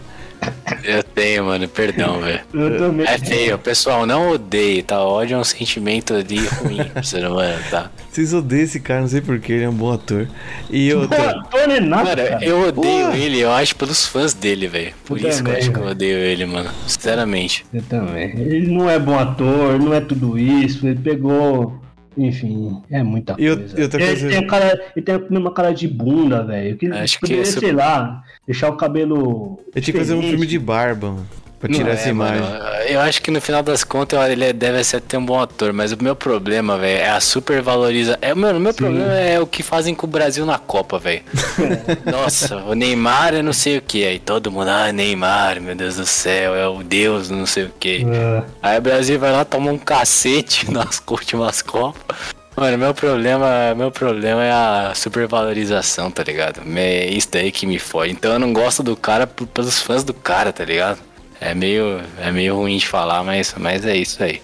[0.84, 2.42] Eu tenho, mano, perdão, velho.
[2.54, 3.06] Eu também.
[3.06, 5.04] É feio, pessoal, não odeie, tá?
[5.04, 7.92] Ódio é um sentimento ali ruim pro ser humano, tá?
[8.10, 10.28] Vocês odeiam esse cara, não sei porquê, ele é um bom ator.
[10.70, 11.44] E outra.
[11.52, 12.44] Pô, não é nada, Mano, cara.
[12.44, 13.18] eu odeio Porra.
[13.18, 14.94] ele, eu acho, pelos fãs dele, velho.
[15.06, 16.70] Por Eu isso que eu também, acho que eu odeio ele, mano.
[16.88, 17.66] Sinceramente.
[17.74, 18.30] Eu também.
[18.32, 20.88] Ele não é bom ator, não é tudo isso.
[20.88, 21.80] Ele pegou.
[22.18, 23.80] Enfim, é muita E coisa.
[23.82, 26.76] ele, coisa- tem cara, ele tem uma cara de bunda, velho.
[26.78, 29.60] Que Acho que poderia, esse- sei lá, deixar o cabelo.
[29.74, 31.28] Eu tinha que fazer um filme de barba, mano.
[31.62, 32.92] Pra tirar Não, essa é, mano, imagem.
[32.92, 35.92] eu acho que no final das contas ele deve ser até um bom ator, mas
[35.92, 38.18] o meu problema, velho, é a supervaloriza.
[38.20, 38.78] É, mano, o meu Sim.
[38.80, 41.22] problema é o que fazem com o Brasil na Copa, velho.
[42.12, 44.04] Nossa, o Neymar eu não sei o que.
[44.04, 47.72] Aí todo mundo, ah, Neymar, meu Deus do céu, é o Deus, não sei o
[47.80, 48.08] que.
[48.12, 52.18] É, Aí o Brasil vai lá tomar um cacete nas últimas Copas.
[52.58, 56.62] Mano, meu problema, meu problema é a supervalorização, tá ligado?
[56.76, 58.12] É isso daí que me fode.
[58.12, 61.00] Então eu não gosto do cara pelos fãs do cara, tá ligado?
[61.42, 64.40] É meio, é meio ruim de falar, mas, mas é isso aí.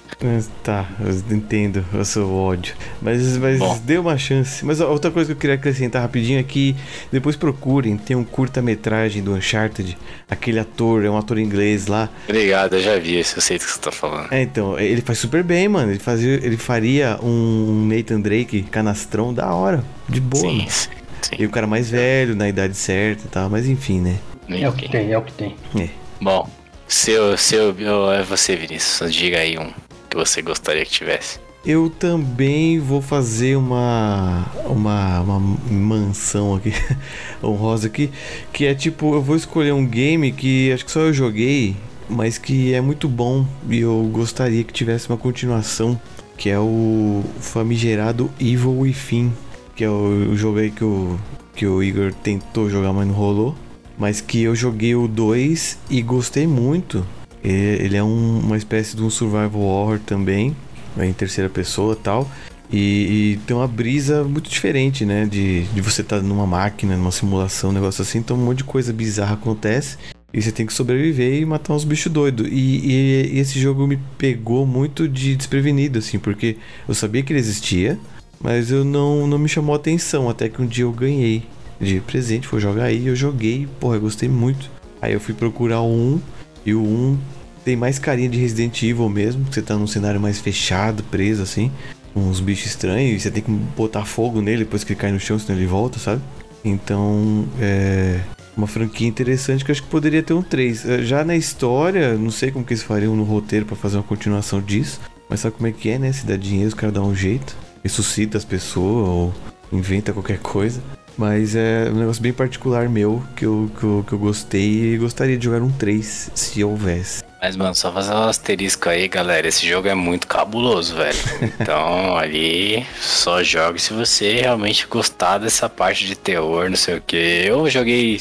[0.64, 2.74] Tá, eu entendo o seu ódio.
[3.00, 3.80] Mas, mas Bom.
[3.86, 4.66] dê uma chance.
[4.66, 6.76] Mas outra coisa que eu queria acrescentar rapidinho é que
[7.12, 9.96] depois procurem, tem um curta-metragem do Uncharted.
[10.28, 12.10] Aquele ator, é um ator inglês lá.
[12.28, 14.34] Obrigado, eu já vi isso, eu sei do que você tá falando.
[14.34, 15.92] É, então, ele faz super bem, mano.
[15.92, 20.42] Ele, fazia, ele faria um Nathan Drake canastrão da hora, de boa.
[20.42, 20.70] Sim, mano.
[20.72, 20.90] sim.
[21.22, 21.36] sim.
[21.38, 24.18] E o cara mais velho, na idade certa e tal, mas enfim, né?
[24.50, 25.56] é o que tem, é o que tem.
[25.80, 25.90] É.
[26.20, 26.50] Bom,
[26.88, 29.14] seu, seu, eu- é você, Vinícius.
[29.14, 29.72] Diga aí um
[30.10, 31.40] que você gostaria que tivesse.
[31.66, 36.72] Eu também vou fazer uma uma, uma mansão aqui,
[37.44, 38.10] honrosa aqui,
[38.54, 41.76] que é tipo, eu vou escolher um game que acho que só eu joguei,
[42.10, 46.00] mas que é muito bom e eu gostaria que tivesse uma continuação,
[46.38, 49.34] que é o famigerado Evil Within,
[49.76, 51.20] que é o, o jogo aí que o,
[51.54, 53.56] que o Igor tentou jogar, mas não rolou,
[53.98, 57.06] mas que eu joguei o 2 e gostei muito.
[57.44, 60.56] Ele é um- uma espécie de um survival horror também,
[60.98, 62.30] é em terceira pessoa tal.
[62.72, 65.26] E, e tem uma brisa muito diferente, né?
[65.26, 68.18] De, de você estar numa máquina, numa simulação, um negócio assim.
[68.20, 69.98] Então um monte de coisa bizarra acontece.
[70.34, 72.46] E você tem que sobreviver e matar uns bichos doidos.
[72.48, 77.32] E, e- e esse jogo me pegou muito de desprevenido, assim, porque eu sabia que
[77.32, 77.98] ele existia,
[78.42, 80.30] mas eu não, não me chamou atenção.
[80.30, 81.44] Até que um dia eu ganhei
[81.80, 84.70] de presente, foi jogar aí, eu joguei, porra, eu gostei muito.
[85.02, 86.22] Aí eu fui procurar o 1,
[86.66, 87.18] e o 1
[87.64, 91.44] tem mais carinha de Resident Evil mesmo, que você tá num cenário mais fechado, preso
[91.44, 91.72] assim,
[92.16, 95.20] uns bichos estranhos, e você tem que botar fogo nele depois que ele cai no
[95.20, 96.22] chão, senão ele volta, sabe?
[96.64, 98.20] Então, é
[98.56, 100.86] uma franquia interessante que eu acho que poderia ter um 3.
[100.86, 104.04] Eh, Já na história, não sei como que eles fariam no roteiro pra fazer uma
[104.04, 105.00] continuação disso,
[105.30, 106.12] mas sabe como é que é, né?
[106.12, 109.34] Se dá dinheiro, os caras dão um jeito, ressuscita as pessoas ou
[109.72, 110.82] inventa qualquer coisa.
[111.18, 114.98] Mas é um negócio bem particular meu que eu, que eu, que eu gostei e
[114.98, 117.24] gostaria de jogar um 3 se houvesse.
[117.42, 119.48] Mas, mano, só fazer um asterisco aí, galera.
[119.48, 121.18] Esse jogo é muito cabuloso, velho.
[121.60, 127.02] Então, ali, só jogue se você realmente gostar dessa parte de terror, não sei o
[127.02, 127.16] que.
[127.16, 128.20] Eu joguei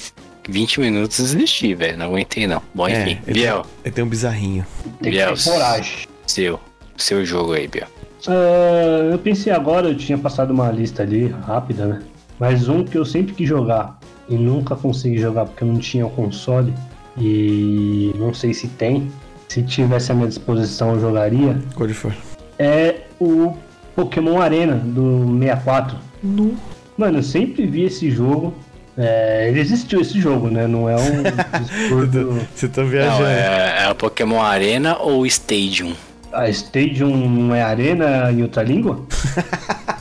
[0.48, 1.98] 20 minutos e desisti, velho.
[1.98, 2.62] Não aguentei, não.
[2.74, 3.18] Bom, É, enfim.
[3.32, 4.66] Biel, Ele tem um bizarrinho.
[5.02, 6.06] Tem Biel, coragem.
[6.26, 6.60] seu.
[6.96, 7.88] Seu jogo aí, Biel.
[8.28, 12.02] Ah, eu pensei agora, eu tinha passado uma lista ali, rápida, né?
[12.38, 16.06] Mas um que eu sempre quis jogar e nunca consegui jogar porque eu não tinha
[16.06, 16.72] o console
[17.18, 19.10] e não sei se tem.
[19.48, 21.56] Se tivesse à minha disposição, eu jogaria.
[21.74, 22.12] Qual for?
[22.58, 23.54] É o
[23.94, 25.96] Pokémon Arena do 64.
[26.22, 26.54] Não.
[26.98, 28.54] Mano, eu sempre vi esse jogo.
[28.98, 30.66] É, ele existiu esse jogo, né?
[30.66, 31.22] Não é um
[31.62, 32.46] discurso.
[32.54, 33.26] Você tá Não, viajando.
[33.26, 35.92] é, é o Pokémon Arena ou Stadium?
[36.32, 39.00] A Stadium não é arena em outra língua?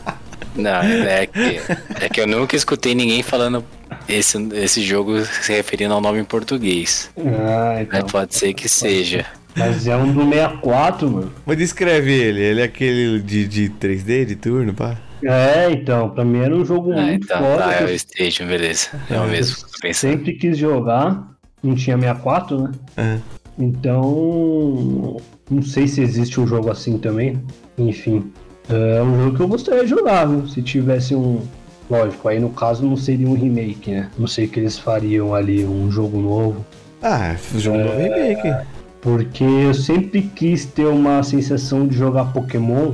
[0.56, 1.60] Não, é que,
[2.02, 3.64] é que eu nunca escutei ninguém falando
[4.08, 7.10] esse, esse jogo se referindo ao nome em português.
[7.18, 8.08] Ah, Mas então.
[8.08, 9.26] pode ser que seja.
[9.56, 11.34] Mas é um do 64, mano.
[11.46, 14.98] Mas descreve ele, ele é aquele de, de 3D, de turno, pá?
[15.24, 17.64] É, então, pra mim era um jogo Ah, muito então, foda.
[17.64, 18.90] tá, é o Station, beleza.
[19.10, 19.66] É o mesmo.
[19.94, 21.36] sempre quis jogar.
[21.64, 22.72] Não tinha 64, né?
[22.98, 23.18] É.
[23.58, 25.18] Então,
[25.50, 27.42] não sei se existe um jogo assim também.
[27.78, 28.32] Enfim,
[28.70, 30.48] é um jogo que eu gostaria de jogar, viu?
[30.48, 31.42] Se tivesse um.
[31.90, 34.10] Lógico, aí no caso não seria um remake, né?
[34.18, 36.66] Não sei o que eles fariam ali, um jogo novo.
[37.02, 38.66] Ah, o jogo do remake.
[39.02, 42.94] Porque eu sempre quis ter uma sensação de jogar Pokémon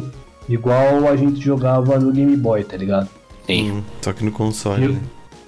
[0.50, 3.08] igual a gente jogava no Game Boy, tá ligado?
[3.48, 3.72] Sim.
[3.72, 5.00] Hum, só que no console, Eu- né?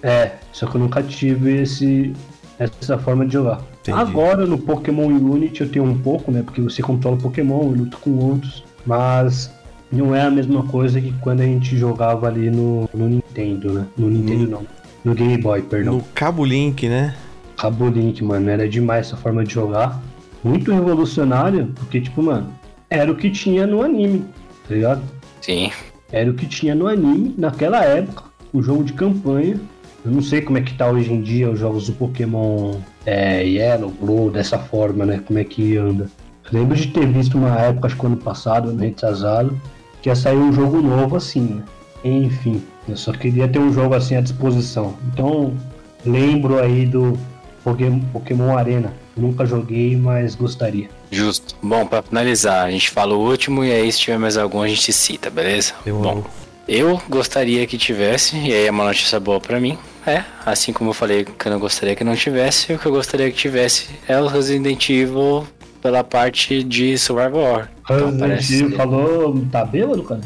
[0.02, 2.14] É, só que eu nunca tive esse,
[2.60, 3.62] essa forma de jogar.
[3.82, 3.98] Entendi.
[4.00, 6.42] Agora no Pokémon Unity eu tenho um pouco, né?
[6.44, 8.64] Porque você controla Pokémon, eu luto com outros.
[8.86, 9.52] Mas
[9.94, 13.86] não é a mesma coisa que quando a gente jogava ali no, no Nintendo, né?
[13.98, 14.66] No Nintendo não.
[15.04, 15.98] No Game Boy, perdão.
[15.98, 17.16] No Cabo Link, né?
[17.58, 20.02] Cabo Link, mano, era demais essa forma de jogar.
[20.44, 22.50] Muito revolucionário, porque, tipo, mano,
[22.90, 24.26] era o que tinha no anime,
[24.68, 25.02] tá ligado?
[25.42, 25.72] Sim.
[26.12, 29.60] Era o que tinha no anime naquela época, o jogo de campanha.
[30.06, 32.76] Eu não sei como é que tá hoje em dia os jogos do Pokémon
[33.06, 35.22] é, Yellow, Blue, dessa forma, né?
[35.26, 36.10] Como é que anda.
[36.46, 39.60] Eu lembro de ter visto uma época, acho que ano passado, ano retrasado,
[40.04, 41.64] que ia sair um jogo novo assim, né?
[42.04, 44.96] Enfim, eu só queria ter um jogo assim à disposição.
[45.12, 45.56] Então,
[46.06, 47.18] lembro aí do
[47.64, 48.94] Pokémon, Pokémon Arena.
[49.16, 50.90] Nunca joguei, mas gostaria.
[51.10, 51.56] Justo.
[51.64, 54.68] Bom, pra finalizar, a gente fala o último e aí se tiver mais algum a
[54.68, 55.74] gente cita, beleza?
[55.86, 56.26] Eu Bom, amo.
[56.68, 59.78] eu gostaria que tivesse, e aí é uma notícia boa pra mim.
[60.06, 62.92] É, assim como eu falei que eu não gostaria que não tivesse, o que eu
[62.92, 65.48] gostaria que tivesse é o Resident Evil
[65.82, 67.68] pela parte de Survival Horror.
[67.84, 68.54] Então Resident parece.
[68.64, 70.22] Evil falou, tá bêbado, cara?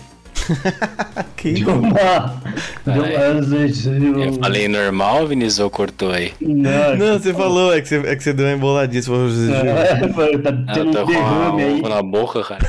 [1.35, 2.41] Que Deu uma.
[2.85, 4.25] Deu uma.
[4.25, 6.31] Eu falei normal, Vinícius, ou cortou aí?
[6.39, 9.01] Não, Não, você falou, é que você, é que você deu uma emboladinha.
[9.01, 11.81] Você falou, É, tá Ah, tendo um derrame aí.
[11.81, 12.61] na boca, cara.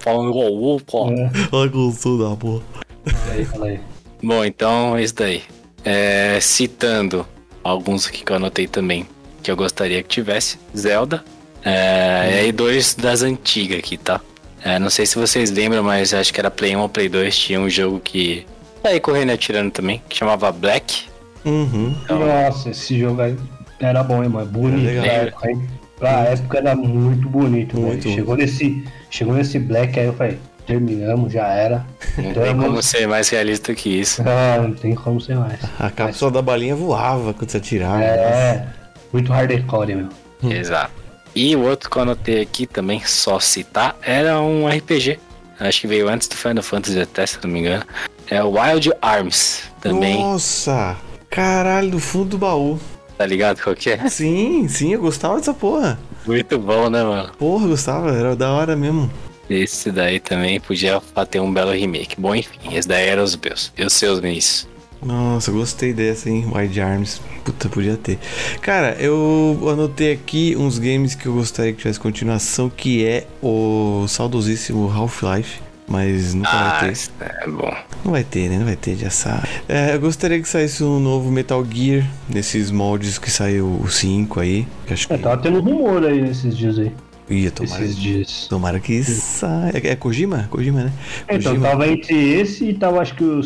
[0.00, 0.76] Falando igual o.
[1.10, 2.62] É, olha que gostoso da porra.
[3.06, 3.80] fala aí, fala aí.
[4.22, 5.42] Bom, então é isso daí.
[5.84, 7.26] É, citando
[7.64, 9.06] alguns aqui que eu anotei também,
[9.42, 10.58] que eu gostaria que tivesse.
[10.76, 11.24] Zelda.
[11.68, 14.20] É, e aí dois das antigas aqui, tá?
[14.64, 17.36] É, não sei se vocês lembram, mas acho que era Play 1 ou Play 2,
[17.36, 18.46] tinha um jogo que...
[18.82, 21.04] Tá aí correndo e atirando também, que chamava Black.
[21.44, 21.94] Uhum.
[22.04, 23.36] Então, Nossa, esse jogo aí
[23.80, 24.46] era bom, hein, mano?
[24.46, 25.04] Bonito legal.
[25.04, 25.68] pra época, hein?
[25.98, 28.08] Pra época era muito bonito, Muito.
[28.08, 31.84] Chegou nesse, chegou nesse Black aí, eu falei, terminamos, já era.
[32.16, 34.22] não Então, tem como vamos- ser mais realista que isso.
[34.26, 35.58] Ah, não tem como ser mais.
[35.78, 38.02] A cápsula da balinha voava quando você atirava.
[38.02, 38.66] É,
[39.12, 40.08] muito hardcore, meu.
[40.50, 40.92] Exato.
[41.34, 45.18] E o outro que eu anotei aqui também, só citar, era um RPG.
[45.60, 47.84] Acho que veio antes do Final Fantasy até, se não me engano.
[48.28, 50.20] É o Wild Arms também.
[50.20, 50.96] Nossa!
[51.30, 52.78] Caralho, do fundo do baú.
[53.16, 54.08] Tá ligado qual que é?
[54.08, 55.98] Sim, sim, eu gostava dessa porra.
[56.26, 57.32] Muito bom, né, mano?
[57.38, 59.10] Porra, gostava, era da hora mesmo.
[59.50, 61.00] Esse daí também podia
[61.30, 62.20] ter um belo remake.
[62.20, 63.72] Bom, enfim, esse daí era os meus.
[63.76, 64.68] E os seus, Vinícius?
[65.02, 66.46] Nossa, gostei dessa, hein?
[66.52, 67.20] Wide Arms.
[67.44, 68.18] Puta, podia ter.
[68.60, 74.04] Cara, eu anotei aqui uns games que eu gostaria que tivesse continuação, que é o
[74.08, 75.60] saudosíssimo Half-Life.
[75.90, 77.10] Mas nunca Ah, vai ter.
[77.20, 77.74] é bom.
[78.04, 78.58] Não vai ter, né?
[78.58, 79.48] Não vai ter, já sabe.
[79.66, 84.38] É, eu gostaria que saísse um novo Metal Gear, nesses moldes que saiu o 5
[84.38, 84.66] aí.
[84.86, 86.92] Que acho que É, tava tendo rumor aí nesses dias aí.
[87.30, 87.80] ia tomar.
[87.80, 88.46] Esses dias.
[88.50, 89.72] Tomara que saia.
[89.82, 90.46] É, é Kojima?
[90.50, 90.92] Kojima, né?
[91.26, 91.68] Então, Kojima.
[91.70, 93.42] tava entre esse e tava, acho que o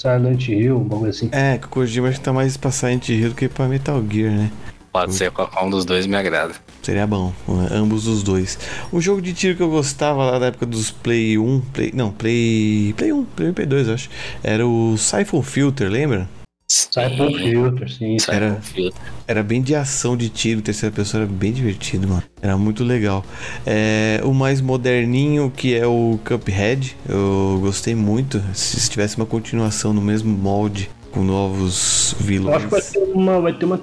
[0.00, 1.28] Silent Hill, um bagulho assim.
[1.30, 4.02] É, que o Kojima acho que tá mais pra Silent Hill do que pra Metal
[4.10, 4.50] Gear, né?
[4.90, 6.54] Pode ser qualquer um dos dois, me agrada.
[6.82, 7.34] Seria bom,
[7.70, 8.58] ambos os dois.
[8.90, 12.10] Um jogo de tiro que eu gostava lá da época dos Play 1, Play, não,
[12.10, 14.10] Play, Play 1, Play 1 e Play 2, eu acho.
[14.42, 16.26] Era o Siphon Filter, lembra?
[16.72, 18.16] Sai por filter, sim.
[18.28, 18.60] Era-.
[19.26, 22.22] Era bem de ação de tiro, terceira pessoa, era bem divertido, mano.
[22.40, 23.24] Era muito legal.
[23.66, 28.40] É, o mais moderninho, que é o Cuphead, eu gostei muito.
[28.54, 32.56] Se se tivesse uma continuação no mesmo molde, com novos Eu vilões.
[32.56, 33.40] acho que vai ter uma.
[33.40, 33.80] Vai ter uma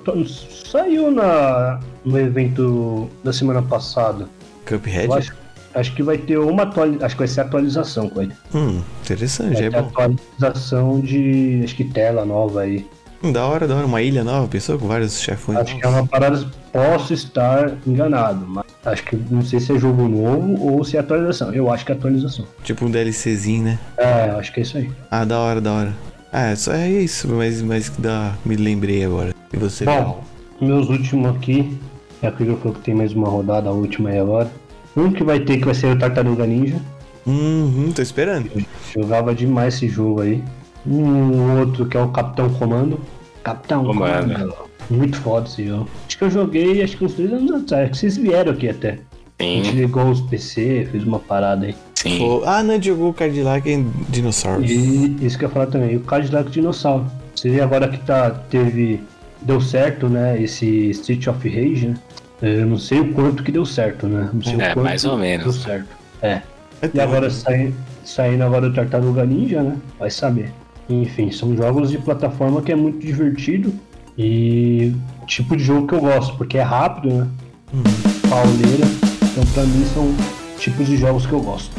[0.71, 4.29] saiu na, no evento da semana passada.
[4.65, 5.07] Cuphead?
[5.07, 5.35] Eu acho,
[5.80, 7.05] acho que vai ter uma atualização.
[7.05, 8.34] Acho que vai ser atualização ele.
[8.53, 9.80] Hum, interessante, Vai é bom.
[9.80, 11.61] atualização de.
[11.63, 12.86] Acho que tela nova aí.
[13.23, 13.86] Hum, da hora, da hora.
[13.86, 15.59] Uma ilha nova, pensou com vários chefões.
[15.59, 16.45] Acho que é uma parada.
[16.71, 20.99] Posso estar enganado, mas acho que não sei se é jogo novo ou se é
[20.99, 21.53] atualização.
[21.53, 22.45] Eu acho que é atualização.
[22.63, 23.80] Tipo um DLCzinho, né?
[23.97, 24.91] É, acho que é isso aí.
[25.09, 25.93] Ah, da hora, da hora.
[26.32, 29.34] Ah, só é isso, mas, mas dá, me lembrei agora.
[29.51, 30.23] E você, Bom,
[30.61, 31.78] meus últimos aqui.
[32.21, 34.49] É aquele que falou que tem mais uma rodada, a última aí agora.
[34.98, 36.82] Um que vai ter que vai ser o Tartaruga Ninja.
[37.26, 38.50] Uhum, tô esperando.
[38.95, 40.43] Jogava demais esse jogo aí.
[40.86, 43.00] Um outro que é o Capitão Comando.
[43.43, 44.34] Capitão Comando.
[44.34, 44.56] Comando.
[44.89, 45.88] Muito foda esse jogo.
[46.08, 47.84] Acho que eu joguei acho que uns dois anos atrás.
[47.84, 48.98] Acho que vocês vieram aqui até.
[49.39, 49.76] A gente Sim.
[49.76, 51.76] ligou os PC, fez uma parada aí.
[51.93, 52.18] Sim.
[52.18, 54.68] Pô, ah, não, jogou o Cadillac em Dinossauros.
[54.68, 57.06] E isso que eu ia falar também, o Cadillac Dinossauro.
[57.36, 59.00] Você vê agora que tá, teve.
[59.43, 60.41] Deu certo, né?
[60.41, 61.93] Esse Street of Rage, né?
[62.41, 64.29] Eu não sei o quanto que deu certo, né?
[64.31, 65.55] Não sei o É, quanto mais ou Deu menos.
[65.63, 65.88] certo.
[66.21, 66.41] É.
[66.81, 67.73] É E agora sai,
[68.05, 69.75] saindo agora o Tartaruga Ninja, né?
[69.97, 70.51] Vai saber.
[70.89, 73.73] Enfim, são jogos de plataforma que é muito divertido
[74.17, 74.93] e
[75.25, 77.27] tipo de jogo que eu gosto, porque é rápido, né?
[78.29, 78.85] Pauleira.
[79.23, 80.13] Então pra mim são
[80.59, 81.71] tipos de jogos que eu gosto.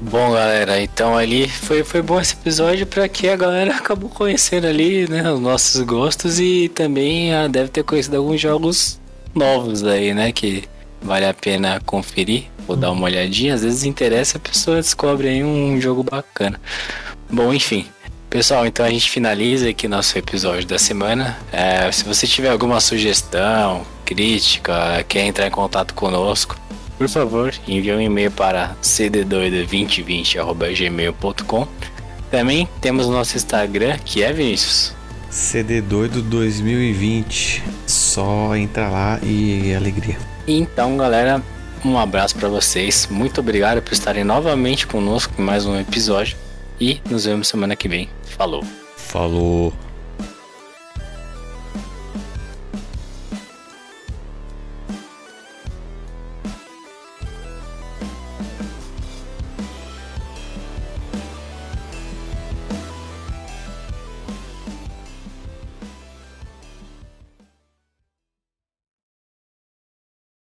[0.00, 4.66] Bom, galera, então ali foi, foi bom esse episódio para que a galera acabou conhecendo
[4.66, 8.98] ali, né, os nossos gostos e também ah, deve ter conhecido alguns jogos
[9.34, 10.64] novos aí, né, que
[11.02, 13.54] vale a pena conferir ou dar uma olhadinha.
[13.54, 16.60] Às vezes interessa a pessoa descobre aí um jogo bacana.
[17.30, 17.86] Bom, enfim.
[18.28, 21.36] Pessoal, então a gente finaliza aqui nosso episódio da semana.
[21.50, 26.56] É, se você tiver alguma sugestão, crítica, quer entrar em contato conosco,
[27.00, 31.66] por favor, envie um e-mail para cddoido2020.gmail.com
[32.30, 34.94] Também temos nosso Instagram, que é Vinícius.
[35.30, 37.62] CD Doido 2020.
[37.86, 40.18] Só entrar lá e alegria.
[40.46, 41.42] Então, galera,
[41.84, 43.06] um abraço para vocês.
[43.10, 46.36] Muito obrigado por estarem novamente conosco em mais um episódio.
[46.80, 48.10] E nos vemos semana que vem.
[48.24, 48.64] Falou!
[48.96, 49.72] Falou.